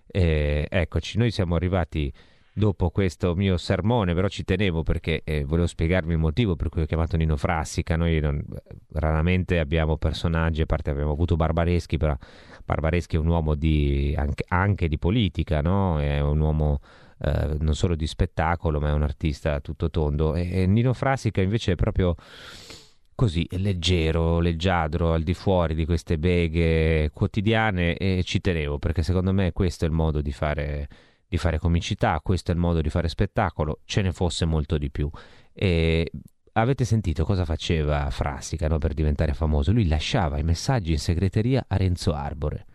Eh, 0.06 0.66
eccoci, 0.70 1.18
noi 1.18 1.30
siamo 1.30 1.56
arrivati 1.56 2.12
dopo 2.58 2.90
questo 2.90 3.34
mio 3.34 3.56
sermone, 3.56 4.14
però 4.14 4.28
ci 4.28 4.44
tenevo 4.44 4.82
perché 4.82 5.22
eh, 5.24 5.44
volevo 5.44 5.66
spiegarvi 5.66 6.12
il 6.12 6.18
motivo 6.18 6.56
per 6.56 6.68
cui 6.68 6.82
ho 6.82 6.86
chiamato 6.86 7.16
Nino 7.16 7.36
Frassica. 7.36 7.96
Noi 7.96 8.20
non, 8.20 8.44
raramente 8.92 9.58
abbiamo 9.58 9.96
personaggi, 9.96 10.62
a 10.62 10.66
parte 10.66 10.90
abbiamo 10.90 11.12
avuto 11.12 11.36
Barbareschi, 11.36 11.96
però 11.96 12.16
Barbareschi 12.64 13.16
è 13.16 13.18
un 13.18 13.28
uomo 13.28 13.54
di, 13.54 14.14
anche, 14.16 14.44
anche, 14.48 14.88
di 14.88 14.98
politica, 14.98 15.60
no? 15.60 16.00
è 16.00 16.20
un 16.20 16.40
uomo 16.40 16.80
eh, 17.20 17.56
non 17.58 17.74
solo 17.74 17.94
di 17.94 18.06
spettacolo, 18.06 18.80
ma 18.80 18.88
è 18.88 18.92
un 18.92 19.02
artista 19.02 19.60
tutto 19.60 19.90
tondo. 19.90 20.34
E, 20.34 20.62
e 20.62 20.66
Nino 20.66 20.92
Frassica 20.92 21.40
invece 21.40 21.72
è 21.72 21.74
proprio 21.74 22.14
così 23.14 23.46
leggero, 23.50 24.38
leggiadro, 24.38 25.12
al 25.12 25.24
di 25.24 25.34
fuori 25.34 25.74
di 25.74 25.84
queste 25.84 26.18
beghe 26.18 27.10
quotidiane 27.12 27.96
e 27.96 28.22
ci 28.22 28.40
tenevo 28.40 28.78
perché 28.78 29.02
secondo 29.02 29.32
me 29.32 29.50
questo 29.50 29.84
è 29.84 29.88
il 29.88 29.94
modo 29.94 30.20
di 30.20 30.30
fare, 30.30 30.88
di 31.26 31.36
fare 31.36 31.58
comicità, 31.58 32.20
questo 32.22 32.52
è 32.52 32.54
il 32.54 32.60
modo 32.60 32.80
di 32.80 32.90
fare 32.90 33.08
spettacolo, 33.08 33.80
ce 33.86 34.02
ne 34.02 34.12
fosse 34.12 34.44
molto 34.44 34.78
di 34.78 34.88
più. 34.90 35.10
E 35.52 36.08
avete 36.52 36.84
sentito 36.84 37.24
cosa 37.24 37.44
faceva 37.44 38.08
Frassica 38.10 38.68
no, 38.68 38.78
per 38.78 38.94
diventare 38.94 39.34
famoso? 39.34 39.72
Lui 39.72 39.88
lasciava 39.88 40.38
i 40.38 40.44
messaggi 40.44 40.92
in 40.92 40.98
segreteria 40.98 41.64
a 41.66 41.76
Renzo 41.76 42.12
Arbore 42.12 42.66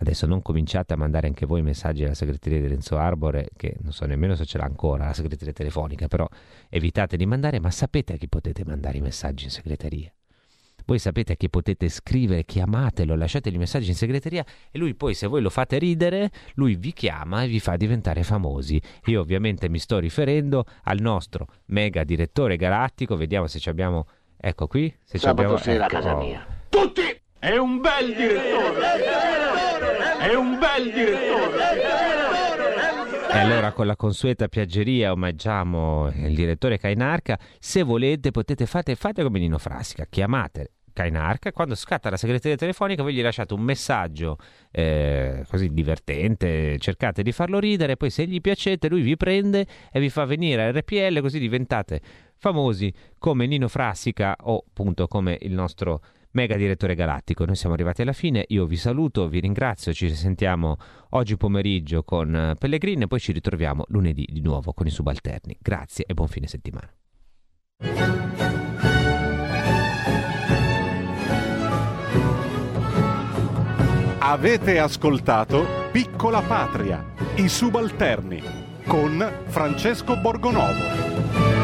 Adesso 0.00 0.26
non 0.26 0.40
cominciate 0.40 0.94
a 0.94 0.96
mandare 0.96 1.26
anche 1.26 1.44
voi 1.44 1.60
messaggi 1.60 2.04
alla 2.04 2.14
segreteria 2.14 2.58
di 2.58 2.68
Renzo 2.68 2.96
Arbore, 2.96 3.50
che 3.54 3.76
non 3.82 3.92
so 3.92 4.06
nemmeno 4.06 4.34
se 4.34 4.46
ce 4.46 4.56
l'ha 4.56 4.64
ancora 4.64 5.04
la 5.04 5.12
segreteria 5.12 5.52
telefonica, 5.52 6.08
però 6.08 6.26
evitate 6.70 7.18
di 7.18 7.26
mandare, 7.26 7.60
ma 7.60 7.70
sapete 7.70 8.14
a 8.14 8.16
chi 8.16 8.26
potete 8.26 8.64
mandare 8.64 8.96
i 8.96 9.02
messaggi 9.02 9.44
in 9.44 9.50
segreteria. 9.50 10.10
Voi 10.86 10.98
sapete 10.98 11.34
a 11.34 11.36
chi 11.36 11.50
potete 11.50 11.90
scrivere, 11.90 12.44
chiamatelo, 12.44 13.14
lasciateli 13.14 13.56
i 13.56 13.58
messaggi 13.58 13.90
in 13.90 13.94
segreteria 13.94 14.42
e 14.70 14.78
lui 14.78 14.94
poi 14.94 15.12
se 15.12 15.26
voi 15.26 15.42
lo 15.42 15.50
fate 15.50 15.76
ridere, 15.76 16.30
lui 16.54 16.76
vi 16.76 16.94
chiama 16.94 17.42
e 17.42 17.48
vi 17.48 17.60
fa 17.60 17.76
diventare 17.76 18.22
famosi. 18.22 18.80
Io 19.04 19.20
ovviamente 19.20 19.68
mi 19.68 19.78
sto 19.78 19.98
riferendo 19.98 20.64
al 20.84 20.98
nostro 21.00 21.46
mega 21.66 22.04
direttore 22.04 22.56
galattico, 22.56 23.16
vediamo 23.16 23.46
se 23.46 23.58
ci 23.58 23.68
abbiamo... 23.68 24.06
Ecco 24.42 24.66
qui, 24.66 24.92
se 25.04 25.18
Sabato 25.18 25.42
abbiamo... 25.42 25.56
sera 25.58 25.84
ecco. 25.84 25.96
a 25.96 26.00
casa 26.00 26.16
mia. 26.16 26.46
Tutti! 26.70 27.02
È 27.38 27.56
un 27.56 27.80
bel 27.80 28.14
direttore! 28.14 29.29
È 30.20 30.34
un 30.34 30.58
bel 30.58 30.92
direttore! 30.92 31.80
E 33.32 33.38
allora 33.38 33.72
con 33.72 33.86
la 33.86 33.96
consueta 33.96 34.48
piaggeria 34.48 35.12
omaggiamo 35.12 36.12
il 36.14 36.34
direttore 36.34 36.76
Cainarca. 36.76 37.38
Se 37.58 37.82
volete 37.82 38.30
potete 38.30 38.66
fate, 38.66 38.96
fate 38.96 39.22
come 39.22 39.38
Nino 39.38 39.56
Frasca, 39.56 40.04
chiamate 40.10 40.72
Cainarca, 40.92 41.52
quando 41.52 41.74
scatta 41.74 42.10
la 42.10 42.18
segreteria 42.18 42.58
telefonica 42.58 43.02
voi 43.02 43.14
gli 43.14 43.22
lasciate 43.22 43.54
un 43.54 43.62
messaggio 43.62 44.36
eh, 44.70 45.42
così 45.48 45.70
divertente, 45.70 46.76
cercate 46.78 47.22
di 47.22 47.32
farlo 47.32 47.58
ridere, 47.58 47.96
poi 47.96 48.10
se 48.10 48.26
gli 48.26 48.42
piacete 48.42 48.90
lui 48.90 49.00
vi 49.00 49.16
prende 49.16 49.66
e 49.90 50.00
vi 50.00 50.10
fa 50.10 50.26
venire 50.26 50.64
a 50.64 50.70
RPL 50.70 51.20
così 51.22 51.38
diventate 51.38 52.02
famosi 52.36 52.92
come 53.18 53.46
Nino 53.46 53.68
Frassica 53.68 54.36
o 54.38 54.64
appunto 54.68 55.06
come 55.06 55.38
il 55.40 55.52
nostro 55.52 56.02
mega 56.32 56.56
direttore 56.56 56.94
galattico. 56.94 57.44
Noi 57.44 57.56
siamo 57.56 57.74
arrivati 57.74 58.02
alla 58.02 58.12
fine, 58.12 58.44
io 58.48 58.66
vi 58.66 58.76
saluto, 58.76 59.28
vi 59.28 59.40
ringrazio, 59.40 59.92
ci 59.92 60.06
risentiamo 60.06 60.76
oggi 61.10 61.36
pomeriggio 61.36 62.02
con 62.02 62.34
eh, 62.34 62.54
Pellegrini 62.58 63.04
e 63.04 63.06
poi 63.06 63.20
ci 63.20 63.32
ritroviamo 63.32 63.84
lunedì 63.88 64.26
di 64.30 64.40
nuovo 64.40 64.72
con 64.72 64.86
i 64.86 64.90
subalterni. 64.90 65.56
Grazie 65.60 66.04
e 66.06 66.14
buon 66.14 66.28
fine 66.28 66.46
settimana. 66.46 66.92
Avete 74.22 74.78
ascoltato 74.78 75.88
Piccola 75.90 76.40
Patria, 76.42 77.04
i 77.36 77.48
subalterni 77.48 78.40
con 78.86 79.28
Francesco 79.46 80.16
Borgonovo. 80.16 81.59